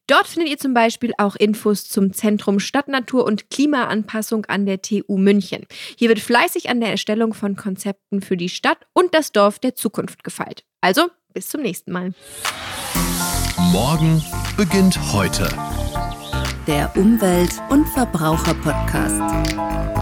Dort 0.06 0.26
findet 0.26 0.50
ihr 0.50 0.58
zum 0.58 0.74
Beispiel 0.74 1.12
auch 1.18 1.36
Infos 1.36 1.88
zum 1.88 2.12
Zentrum 2.12 2.58
Stadtnatur 2.58 3.24
und 3.24 3.50
Klimaanpassung 3.50 4.46
an 4.46 4.66
der 4.66 4.82
TU 4.82 5.16
München. 5.16 5.66
Hier 5.96 6.08
wird 6.08 6.18
fleißig 6.18 6.68
an 6.68 6.80
der 6.80 6.90
Erstellung 6.90 7.34
von 7.34 7.56
Konzepten 7.56 8.20
für 8.20 8.36
die 8.36 8.48
Stadt 8.48 8.78
und 8.92 9.14
das 9.14 9.32
Dorf 9.32 9.58
der 9.58 9.74
Zukunft 9.74 10.24
gefeilt. 10.24 10.64
Also, 10.80 11.08
bis 11.32 11.48
zum 11.48 11.62
nächsten 11.62 11.92
Mal. 11.92 12.12
Morgen 13.70 14.22
beginnt 14.56 14.98
heute. 15.12 15.48
Der 16.66 16.94
Umwelt- 16.96 17.60
und 17.70 17.88
Verbraucher-Podcast. 17.88 20.01